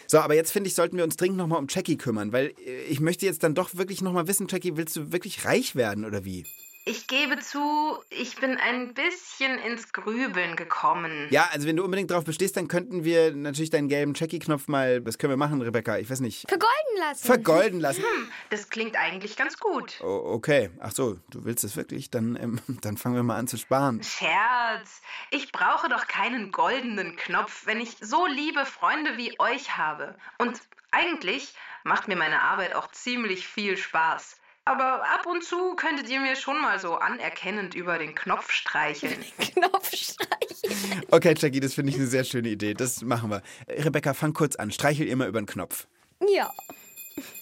So, 0.07 0.19
aber 0.19 0.35
jetzt 0.35 0.51
finde 0.51 0.69
ich, 0.69 0.75
sollten 0.75 0.95
wir 0.95 1.03
uns 1.03 1.17
dringend 1.17 1.37
nochmal 1.37 1.59
um 1.59 1.67
Jackie 1.69 1.97
kümmern, 1.97 2.31
weil 2.31 2.53
äh, 2.65 2.83
ich 2.89 3.01
möchte 3.01 3.25
jetzt 3.25 3.43
dann 3.43 3.55
doch 3.55 3.75
wirklich 3.75 4.01
nochmal 4.01 4.27
wissen, 4.27 4.47
Jackie, 4.49 4.77
willst 4.77 4.95
du 4.95 5.11
wirklich 5.11 5.43
reich 5.43 5.75
werden 5.75 6.05
oder 6.05 6.23
wie? 6.23 6.45
Ich 6.87 7.07
gebe 7.07 7.37
zu, 7.39 7.97
ich 8.09 8.37
bin 8.37 8.55
ein 8.55 8.93
bisschen 8.93 9.59
ins 9.59 9.91
Grübeln 9.91 10.55
gekommen. 10.55 11.27
Ja, 11.31 11.49
also 11.51 11.67
wenn 11.67 11.75
du 11.75 11.83
unbedingt 11.83 12.09
drauf 12.11 12.23
bestehst, 12.23 12.55
dann 12.55 12.69
könnten 12.69 13.03
wir 13.03 13.35
natürlich 13.35 13.69
deinen 13.69 13.89
gelben 13.89 14.13
Jackie-Knopf 14.15 14.69
mal, 14.69 15.05
was 15.05 15.17
können 15.17 15.31
wir 15.31 15.37
machen, 15.37 15.61
Rebecca? 15.61 15.97
Ich 15.97 16.09
weiß 16.09 16.21
nicht. 16.21 16.47
Vergolden 16.47 16.97
lassen. 16.97 17.25
Vergolden 17.25 17.79
lassen. 17.81 18.05
Das 18.51 18.69
klingt 18.69 18.95
eigentlich 18.95 19.35
ganz 19.35 19.57
gut. 19.59 19.99
Oh, 20.01 20.21
okay. 20.27 20.69
Ach 20.79 20.91
so, 20.91 21.19
du 21.29 21.43
willst 21.43 21.65
es 21.65 21.75
wirklich? 21.75 22.09
Dann, 22.09 22.37
ähm, 22.41 22.61
dann 22.81 22.95
fangen 22.95 23.15
wir 23.15 23.23
mal 23.23 23.35
an 23.35 23.47
zu 23.47 23.57
sparen. 23.57 24.01
Scherz. 24.01 25.01
Ich 25.29 25.51
brauche 25.51 25.89
doch 25.89 26.07
keinen 26.07 26.53
goldenen 26.53 27.17
Knopf, 27.17 27.65
wenn 27.65 27.81
ich 27.81 27.97
so 27.99 28.25
liebe 28.27 28.65
Freunde 28.65 29.17
wie 29.17 29.37
euch 29.41 29.75
habe. 29.77 30.15
Und 30.37 30.61
eigentlich 30.91 31.53
macht 31.83 32.07
mir 32.07 32.15
meine 32.15 32.43
Arbeit 32.43 32.75
auch 32.75 32.89
ziemlich 32.91 33.45
viel 33.45 33.75
Spaß. 33.75 34.37
Aber 34.67 35.03
ab 35.03 35.25
und 35.25 35.43
zu 35.43 35.75
könntet 35.75 36.09
ihr 36.09 36.19
mir 36.19 36.35
schon 36.35 36.61
mal 36.61 36.79
so 36.79 36.95
anerkennend 36.95 37.73
über 37.73 37.97
den 37.97 38.13
Knopf 38.15 38.51
streicheln. 38.51 39.23
Knopfstreichen. 39.37 41.03
Okay, 41.09 41.33
Jackie, 41.37 41.59
das 41.59 41.73
finde 41.73 41.91
ich 41.91 41.97
eine 41.97 42.07
sehr 42.07 42.23
schöne 42.23 42.49
Idee. 42.49 42.73
Das 42.73 43.01
machen 43.01 43.29
wir. 43.29 43.41
Rebecca, 43.69 44.13
fang 44.13 44.33
kurz 44.33 44.55
an. 44.55 44.71
Streichel 44.71 45.07
ihr 45.07 45.15
mal 45.15 45.27
über 45.27 45.41
den 45.41 45.45
Knopf. 45.45 45.87
Ja. 46.35 46.51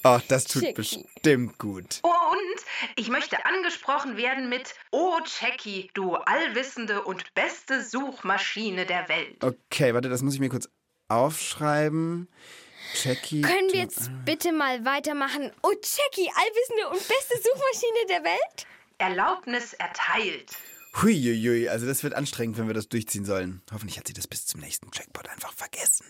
Oh, 0.04 0.20
das 0.28 0.46
tut 0.46 0.64
Jackie. 0.64 0.76
bestimmt 0.76 1.58
gut. 1.58 2.00
Und 2.04 2.94
ich 2.96 3.10
möchte 3.10 3.46
angesprochen 3.46 4.18
werden 4.18 4.48
mit 4.48 4.74
Oh 4.92 5.18
Jackie, 5.42 5.90
du 5.94 6.16
allwissende 6.16 7.04
und 7.04 7.34
beste 7.34 7.84
Suchmaschine 7.84 8.86
der 8.86 9.10
Welt. 9.10 9.44
Okay, 9.44 9.94
warte, 9.94 10.10
das 10.10 10.22
muss 10.22 10.36
ich 10.36 10.40
mir 10.40 10.50
kurz 10.50 10.70
aufschreiben. 11.08 12.30
Jackie. 12.94 13.42
Können 13.42 13.72
wir 13.72 13.80
jetzt 13.80 14.10
bitte 14.26 14.52
mal 14.52 14.86
weitermachen? 14.86 15.52
Oh, 15.64 15.72
Jackie, 15.72 16.30
allwissende 16.30 16.90
und 16.90 17.08
beste 17.08 17.36
Suchmaschine 17.38 18.08
der 18.10 18.24
Welt? 18.24 18.68
Erlaubnis 18.98 19.74
erteilt. 19.74 20.52
Huiuiui, 21.02 21.68
also 21.68 21.86
das 21.86 22.04
wird 22.04 22.14
anstrengend, 22.14 22.58
wenn 22.58 22.68
wir 22.68 22.74
das 22.74 22.88
durchziehen 22.88 23.26
sollen. 23.26 23.62
Hoffentlich 23.72 23.98
hat 23.98 24.08
sie 24.08 24.14
das 24.14 24.28
bis 24.28 24.46
zum 24.46 24.62
nächsten 24.62 24.90
Jackpot 24.94 25.28
einfach 25.30 25.54
vergessen. 25.54 26.06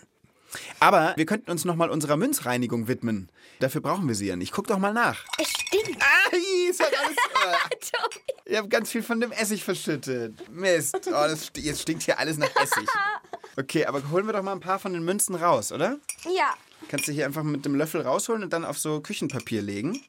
Aber 0.78 1.12
wir 1.16 1.26
könnten 1.26 1.50
uns 1.50 1.64
nochmal 1.64 1.90
unserer 1.90 2.16
Münzreinigung 2.16 2.86
widmen. 2.88 3.28
Dafür 3.58 3.80
brauchen 3.80 4.06
wir 4.06 4.14
sie 4.14 4.26
ja 4.26 4.36
nicht. 4.36 4.52
Guck 4.52 4.68
doch 4.68 4.78
mal 4.78 4.92
nach. 4.92 5.24
Es 5.38 5.48
stinkt. 5.50 6.00
Ai, 6.00 6.70
es 6.70 6.78
hat 6.80 6.92
alles. 6.96 7.16
Tobi. 7.92 8.20
Ich 8.44 8.56
habe 8.56 8.68
ganz 8.68 8.90
viel 8.90 9.02
von 9.02 9.20
dem 9.20 9.32
Essig 9.32 9.64
verschüttet. 9.64 10.48
Mist. 10.50 10.96
Oh, 11.06 11.10
das, 11.10 11.50
jetzt 11.56 11.82
stinkt 11.82 12.04
hier 12.04 12.18
alles 12.18 12.38
nach 12.38 12.54
Essig. 12.54 12.88
Okay, 13.58 13.86
aber 13.86 14.10
holen 14.10 14.26
wir 14.26 14.34
doch 14.34 14.42
mal 14.42 14.52
ein 14.52 14.60
paar 14.60 14.78
von 14.78 14.92
den 14.92 15.04
Münzen 15.04 15.34
raus, 15.34 15.72
oder? 15.72 15.98
Ja. 16.24 16.54
Kannst 16.88 17.08
du 17.08 17.12
hier 17.12 17.24
einfach 17.24 17.42
mit 17.42 17.64
dem 17.64 17.74
Löffel 17.74 18.02
rausholen 18.02 18.42
und 18.42 18.52
dann 18.52 18.64
auf 18.64 18.78
so 18.78 19.00
Küchenpapier 19.00 19.62
legen. 19.62 20.02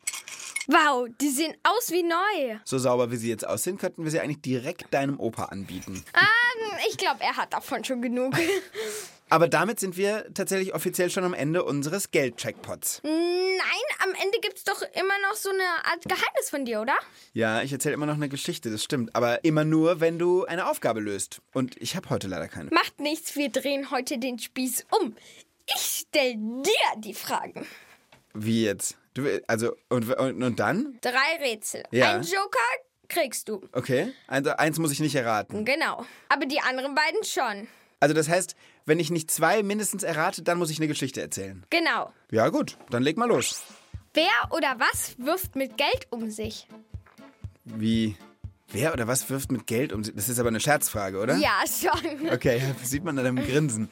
Wow, 0.68 1.08
die 1.22 1.30
sehen 1.30 1.56
aus 1.64 1.92
wie 1.92 2.04
neu. 2.04 2.58
So 2.66 2.78
sauber 2.78 3.10
wie 3.10 3.16
sie 3.16 3.30
jetzt 3.30 3.48
aussehen, 3.48 3.78
könnten 3.78 4.04
wir 4.04 4.12
sie 4.12 4.20
eigentlich 4.20 4.42
direkt 4.42 4.94
deinem 4.94 5.18
Opa 5.18 5.46
anbieten. 5.46 6.04
Ähm, 6.14 6.78
ich 6.90 6.98
glaube, 6.98 7.22
er 7.22 7.38
hat 7.38 7.54
davon 7.54 7.86
schon 7.86 8.02
genug. 8.02 8.36
Aber 9.30 9.48
damit 9.48 9.80
sind 9.80 9.98
wir 9.98 10.26
tatsächlich 10.34 10.74
offiziell 10.74 11.10
schon 11.10 11.24
am 11.24 11.34
Ende 11.34 11.64
unseres 11.64 12.12
Geld-Checkpots. 12.12 13.02
Nein, 13.04 13.88
am 14.04 14.10
Ende 14.24 14.40
gibt's 14.42 14.64
doch 14.64 14.82
immer 14.82 15.14
noch 15.30 15.36
so 15.36 15.50
eine 15.50 15.86
Art 15.86 16.04
Geheimnis 16.04 16.50
von 16.50 16.64
dir, 16.64 16.82
oder? 16.82 16.96
Ja, 17.34 17.62
ich 17.62 17.74
erzähle 17.74 17.94
immer 17.94 18.06
noch 18.06 18.16
eine 18.16 18.30
Geschichte, 18.30 18.72
das 18.72 18.84
stimmt. 18.84 19.16
Aber 19.16 19.44
immer 19.44 19.66
nur, 19.66 20.00
wenn 20.00 20.18
du 20.18 20.46
eine 20.46 20.70
Aufgabe 20.70 21.02
löst. 21.02 21.42
Und 21.54 21.76
ich 21.82 21.96
habe 21.96 22.10
heute 22.10 22.28
leider 22.28 22.48
keine. 22.48 22.70
Macht 22.72 23.00
nichts, 23.00 23.36
wir 23.36 23.50
drehen 23.50 23.92
heute 23.92 24.18
den 24.18 24.40
Spieß 24.40 24.86
um. 25.00 25.16
Ich 25.76 26.06
stell 26.08 26.36
dir 26.36 27.00
die 27.00 27.14
Fragen. 27.14 27.68
Wie 28.34 28.64
jetzt? 28.64 28.98
Du, 29.14 29.26
also, 29.48 29.76
und, 29.90 30.10
und, 30.16 30.44
und 30.44 30.60
dann? 30.60 30.98
Drei 31.02 31.38
Rätsel. 31.42 31.84
Ja. 31.92 32.16
Ein 32.16 32.22
Joker 32.22 32.60
kriegst 33.10 33.50
du. 33.50 33.62
Okay. 33.74 34.14
Also, 34.28 34.52
eins 34.52 34.80
muss 34.80 34.92
ich 34.92 35.00
nicht 35.00 35.16
erraten. 35.16 35.66
Genau. 35.66 36.06
Aber 36.30 36.46
die 36.46 36.60
anderen 36.62 36.96
beiden 36.96 37.24
schon. 37.24 37.68
Also, 38.00 38.14
das 38.14 38.30
heißt, 38.30 38.56
wenn 38.88 39.00
ich 39.00 39.12
nicht 39.12 39.30
zwei 39.30 39.62
mindestens 39.64 40.02
errate, 40.04 40.42
dann 40.42 40.58
muss 40.58 40.72
ich 40.72 40.80
eine 40.80 40.88
Geschichte 40.88 41.22
erzählen. 41.22 41.64
Genau. 41.70 42.12
Ja, 42.32 42.48
gut. 42.50 42.78
Dann 42.90 43.04
leg 43.04 43.18
mal 43.18 43.28
los. 43.28 43.62
Wer 44.14 44.32
oder 44.50 44.78
was 44.80 45.16
wirft 45.20 45.56
mit 45.56 45.78
Geld 45.78 46.08
um 46.10 46.32
sich? 46.32 46.68
Wie? 47.66 48.16
Wer 48.70 48.94
oder 48.94 49.08
was 49.08 49.30
wirft 49.30 49.52
mit 49.52 49.68
Geld 49.68 49.92
um 49.92 50.04
sich? 50.04 50.16
Das 50.16 50.30
ist 50.30 50.40
aber 50.40 50.48
eine 50.48 50.62
Scherzfrage, 50.62 51.20
oder? 51.20 51.36
Ja, 51.36 51.62
schon. 51.68 52.30
Okay, 52.32 52.62
das 52.80 52.90
sieht 52.90 53.04
man 53.04 53.18
an 53.20 53.26
deinem 53.26 53.46
Grinsen. 53.46 53.90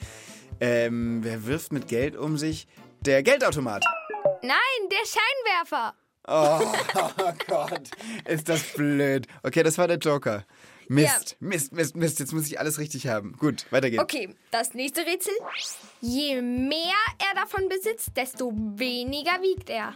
Ähm, 0.62 1.20
wer 1.24 1.46
wirft 1.46 1.74
mit 1.74 1.90
Geld 1.90 2.16
um 2.16 2.38
sich? 2.38 2.68
Der 3.02 3.22
Geldautomat. 3.22 3.84
Nein, 4.42 4.90
der 4.90 5.06
Scheinwerfer. 5.06 5.94
Oh 6.28 7.34
Gott, 7.48 7.90
ist 8.26 8.50
das 8.50 8.64
blöd. 8.74 9.28
Okay, 9.44 9.62
das 9.62 9.78
war 9.78 9.88
der 9.88 9.98
Joker. 9.98 10.46
Mist, 10.88 11.38
Mist, 11.40 11.74
Mist, 11.74 11.96
Mist. 11.96 12.20
Jetzt 12.20 12.34
muss 12.34 12.48
ich 12.48 12.60
alles 12.60 12.80
richtig 12.80 13.08
haben. 13.08 13.34
Gut, 13.38 13.66
weiter 13.72 13.90
geht's. 13.90 14.04
Okay, 14.04 14.36
das 14.52 14.74
nächste 14.74 15.02
Rätsel. 15.06 15.34
Je 16.02 16.42
mehr 16.42 16.94
er 17.20 17.36
davon 17.36 17.68
besitzt, 17.70 18.12
desto 18.16 18.52
weniger 18.54 19.42
wiegt 19.42 19.70
er. 19.70 19.96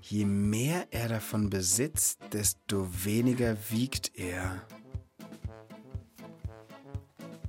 Je 0.00 0.24
mehr 0.24 0.86
er 0.90 1.08
davon 1.08 1.48
besitzt, 1.50 2.18
desto 2.32 2.88
weniger 3.04 3.56
wiegt 3.70 4.12
er. 4.16 4.62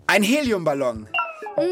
Ein 0.08 0.22
Heliumballon. 0.24 1.08
Nein, 1.56 1.66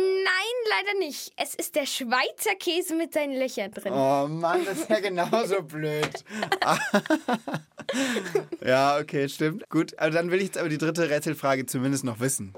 leider 0.70 0.98
nicht. 1.00 1.32
Es 1.38 1.56
ist 1.56 1.76
der 1.76 1.86
Schweizer 1.86 2.56
Käse 2.60 2.96
mit 2.96 3.14
seinen 3.14 3.38
Löchern 3.38 3.72
drin. 3.72 3.94
Oh 3.94 4.28
Mann, 4.28 4.64
das 4.66 4.80
ist 4.80 4.90
ja 4.90 5.00
genauso 5.00 5.62
blöd. 5.64 6.24
ja, 8.64 8.98
okay, 9.00 9.28
stimmt. 9.30 9.70
Gut, 9.70 9.98
also 9.98 10.18
dann 10.18 10.32
will 10.32 10.40
ich 10.40 10.46
jetzt 10.46 10.58
aber 10.58 10.70
die 10.70 10.78
dritte 10.78 11.10
Rätselfrage 11.10 11.66
zumindest 11.66 12.04
noch 12.04 12.20
wissen. 12.20 12.54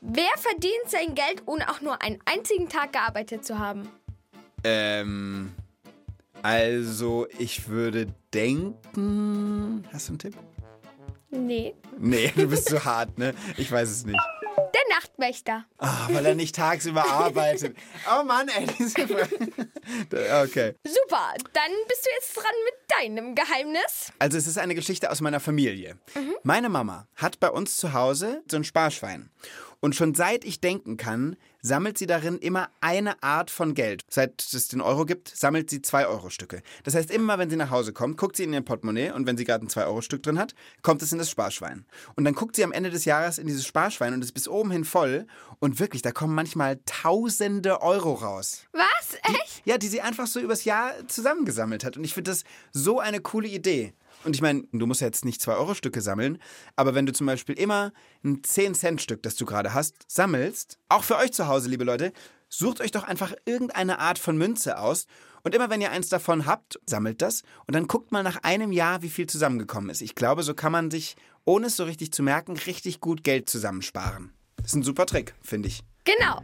Wer 0.00 0.30
verdient 0.36 0.88
sein 0.88 1.14
Geld, 1.14 1.42
ohne 1.46 1.70
auch 1.70 1.80
nur 1.80 2.02
einen 2.02 2.18
einzigen 2.26 2.68
Tag 2.68 2.92
gearbeitet 2.92 3.44
zu 3.44 3.58
haben? 3.58 3.88
Ähm, 4.62 5.52
also 6.42 7.26
ich 7.38 7.68
würde 7.68 8.06
denken... 8.32 9.84
Hast 9.92 10.08
du 10.08 10.12
einen 10.12 10.18
Tipp? 10.18 10.34
Nee. 11.30 11.74
Nee, 11.98 12.32
du 12.36 12.46
bist 12.46 12.68
zu 12.68 12.84
hart, 12.84 13.18
ne? 13.18 13.34
Ich 13.56 13.70
weiß 13.70 13.90
es 13.90 14.04
nicht. 14.04 14.20
Nachtwächter. 14.94 15.64
Ah, 15.78 16.06
weil 16.10 16.24
er 16.24 16.34
nicht 16.34 16.54
tagsüber 16.54 17.04
arbeitet. 17.10 17.76
Oh 18.08 18.22
Mann, 18.24 18.48
ey, 18.48 18.66
diese 18.78 19.06
Frage. 19.06 19.28
Okay. 20.44 20.74
Super, 20.86 21.34
dann 21.52 21.70
bist 21.88 22.06
du 22.06 22.10
jetzt 22.16 22.34
dran 22.36 22.54
mit 22.64 22.74
deinem 22.88 23.34
Geheimnis. 23.34 24.12
Also 24.18 24.38
es 24.38 24.46
ist 24.46 24.56
eine 24.56 24.74
Geschichte 24.74 25.10
aus 25.10 25.20
meiner 25.20 25.40
Familie. 25.40 25.98
Meine 26.42 26.70
Mama 26.70 27.06
hat 27.16 27.38
bei 27.38 27.50
uns 27.50 27.76
zu 27.76 27.92
Hause 27.92 28.42
so 28.50 28.56
ein 28.56 28.64
Sparschwein. 28.64 29.30
Und 29.80 29.94
schon 29.94 30.14
seit 30.14 30.44
ich 30.46 30.60
denken 30.60 30.96
kann, 30.96 31.36
sammelt 31.64 31.96
sie 31.96 32.06
darin 32.06 32.38
immer 32.38 32.68
eine 32.80 33.20
Art 33.22 33.50
von 33.50 33.74
Geld. 33.74 34.02
Seit 34.08 34.42
es 34.52 34.68
den 34.68 34.82
Euro 34.82 35.06
gibt, 35.06 35.34
sammelt 35.34 35.70
sie 35.70 35.78
2-Euro-Stücke. 35.78 36.62
Das 36.84 36.94
heißt, 36.94 37.10
immer 37.10 37.38
wenn 37.38 37.48
sie 37.48 37.56
nach 37.56 37.70
Hause 37.70 37.94
kommt, 37.94 38.18
guckt 38.18 38.36
sie 38.36 38.44
in 38.44 38.52
ihr 38.52 38.60
Portemonnaie 38.60 39.10
und 39.10 39.26
wenn 39.26 39.38
sie 39.38 39.44
gerade 39.44 39.64
ein 39.64 39.68
2-Euro-Stück 39.68 40.22
drin 40.22 40.38
hat, 40.38 40.54
kommt 40.82 41.00
es 41.00 41.10
in 41.10 41.18
das 41.18 41.30
Sparschwein. 41.30 41.86
Und 42.16 42.24
dann 42.24 42.34
guckt 42.34 42.54
sie 42.54 42.64
am 42.64 42.72
Ende 42.72 42.90
des 42.90 43.06
Jahres 43.06 43.38
in 43.38 43.46
dieses 43.46 43.66
Sparschwein 43.66 44.12
und 44.12 44.22
ist 44.22 44.32
bis 44.32 44.46
oben 44.46 44.70
hin 44.70 44.84
voll. 44.84 45.26
Und 45.58 45.80
wirklich, 45.80 46.02
da 46.02 46.12
kommen 46.12 46.34
manchmal 46.34 46.78
tausende 46.84 47.80
Euro 47.80 48.12
raus. 48.12 48.66
Was? 48.72 49.14
Echt? 49.22 49.62
Ja, 49.64 49.78
die 49.78 49.88
sie 49.88 50.02
einfach 50.02 50.26
so 50.26 50.40
übers 50.40 50.64
Jahr 50.64 50.92
zusammengesammelt 51.08 51.82
hat. 51.82 51.96
Und 51.96 52.04
ich 52.04 52.12
finde 52.12 52.30
das 52.30 52.44
so 52.72 53.00
eine 53.00 53.20
coole 53.20 53.48
Idee. 53.48 53.94
Und 54.24 54.34
ich 54.34 54.42
meine, 54.42 54.64
du 54.72 54.86
musst 54.86 55.00
ja 55.00 55.06
jetzt 55.06 55.24
nicht 55.24 55.40
2-Euro-Stücke 55.40 56.00
sammeln, 56.00 56.38
aber 56.76 56.94
wenn 56.94 57.06
du 57.06 57.12
zum 57.12 57.26
Beispiel 57.26 57.58
immer 57.58 57.92
ein 58.24 58.42
10-Cent-Stück, 58.42 59.22
das 59.22 59.36
du 59.36 59.44
gerade 59.44 59.74
hast, 59.74 59.94
sammelst, 60.08 60.78
auch 60.88 61.04
für 61.04 61.16
euch 61.16 61.32
zu 61.32 61.46
Hause, 61.46 61.68
liebe 61.68 61.84
Leute, 61.84 62.12
sucht 62.48 62.80
euch 62.80 62.90
doch 62.90 63.04
einfach 63.04 63.34
irgendeine 63.44 63.98
Art 63.98 64.18
von 64.18 64.38
Münze 64.38 64.78
aus. 64.78 65.06
Und 65.42 65.54
immer 65.54 65.68
wenn 65.68 65.82
ihr 65.82 65.90
eins 65.90 66.08
davon 66.08 66.46
habt, 66.46 66.80
sammelt 66.86 67.20
das 67.20 67.42
und 67.66 67.74
dann 67.74 67.86
guckt 67.86 68.12
mal 68.12 68.22
nach 68.22 68.42
einem 68.42 68.72
Jahr, 68.72 69.02
wie 69.02 69.10
viel 69.10 69.26
zusammengekommen 69.26 69.90
ist. 69.90 70.00
Ich 70.00 70.14
glaube, 70.14 70.42
so 70.42 70.54
kann 70.54 70.72
man 70.72 70.90
sich, 70.90 71.16
ohne 71.44 71.66
es 71.66 71.76
so 71.76 71.84
richtig 71.84 72.12
zu 72.12 72.22
merken, 72.22 72.56
richtig 72.56 73.00
gut 73.00 73.24
Geld 73.24 73.50
zusammensparen. 73.50 74.32
Das 74.56 74.68
ist 74.68 74.76
ein 74.76 74.82
super 74.82 75.04
Trick, 75.04 75.34
finde 75.42 75.68
ich. 75.68 75.82
Genau. 76.04 76.40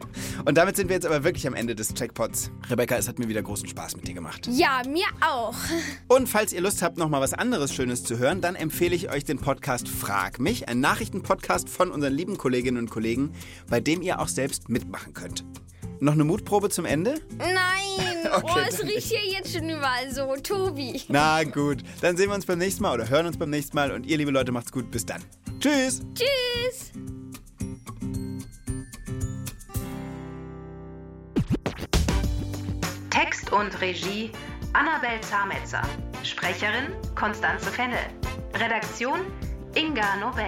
Und 0.46 0.56
damit 0.56 0.76
sind 0.76 0.88
wir 0.88 0.94
jetzt 0.96 1.04
aber 1.04 1.22
wirklich 1.22 1.46
am 1.46 1.54
Ende 1.54 1.74
des 1.74 1.92
Checkpots. 1.92 2.50
Rebecca, 2.70 2.96
es 2.96 3.08
hat 3.08 3.18
mir 3.18 3.28
wieder 3.28 3.42
großen 3.42 3.68
Spaß 3.68 3.96
mit 3.96 4.08
dir 4.08 4.14
gemacht. 4.14 4.48
Ja, 4.50 4.80
mir 4.88 5.04
auch. 5.20 5.54
Und 6.08 6.28
falls 6.28 6.54
ihr 6.54 6.62
Lust 6.62 6.80
habt, 6.80 6.96
noch 6.96 7.10
mal 7.10 7.20
was 7.20 7.34
anderes 7.34 7.74
Schönes 7.74 8.02
zu 8.02 8.18
hören, 8.18 8.40
dann 8.40 8.54
empfehle 8.54 8.94
ich 8.96 9.10
euch 9.10 9.24
den 9.24 9.38
Podcast 9.38 9.86
Frag 9.88 10.40
mich, 10.40 10.68
ein 10.68 10.80
Nachrichtenpodcast 10.80 11.68
von 11.68 11.90
unseren 11.90 12.14
lieben 12.14 12.38
Kolleginnen 12.38 12.78
und 12.78 12.90
Kollegen, 12.90 13.32
bei 13.68 13.80
dem 13.80 14.00
ihr 14.00 14.20
auch 14.20 14.28
selbst 14.28 14.70
mitmachen 14.70 15.12
könnt. 15.12 15.44
Noch 16.00 16.14
eine 16.14 16.24
Mutprobe 16.24 16.70
zum 16.70 16.86
Ende? 16.86 17.20
Nein. 17.36 17.54
Okay, 18.32 18.52
oh, 18.54 18.68
es 18.68 18.82
riecht 18.84 19.08
hier 19.08 19.26
jetzt 19.26 19.52
schon 19.52 19.68
überall 19.68 20.12
so. 20.12 20.36
Tobi. 20.36 21.00
Na 21.08 21.42
gut, 21.42 21.82
dann 22.00 22.16
sehen 22.16 22.28
wir 22.28 22.34
uns 22.34 22.46
beim 22.46 22.58
nächsten 22.58 22.82
Mal 22.82 22.94
oder 22.94 23.08
hören 23.08 23.26
uns 23.26 23.38
beim 23.38 23.50
nächsten 23.50 23.74
Mal 23.74 23.90
und 23.90 24.06
ihr 24.06 24.18
liebe 24.18 24.30
Leute 24.30 24.52
macht's 24.52 24.70
gut, 24.70 24.90
bis 24.90 25.04
dann. 25.04 25.22
Tschüss! 25.58 26.02
Tschüss. 26.14 26.92
Text 33.20 33.52
und 33.52 33.78
Regie 33.82 34.30
Annabel 34.72 35.20
Zametzer. 35.20 35.82
Sprecherin 36.22 36.86
Konstanze 37.14 37.70
Fennel. 37.70 37.98
Redaktion 38.54 39.20
Inga 39.74 40.16
Nobel. 40.16 40.46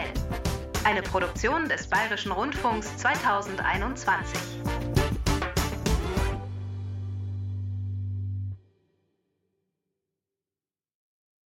Eine 0.84 1.02
Produktion 1.02 1.68
des 1.68 1.86
Bayerischen 1.86 2.32
Rundfunks 2.32 2.96
2021. 2.96 4.40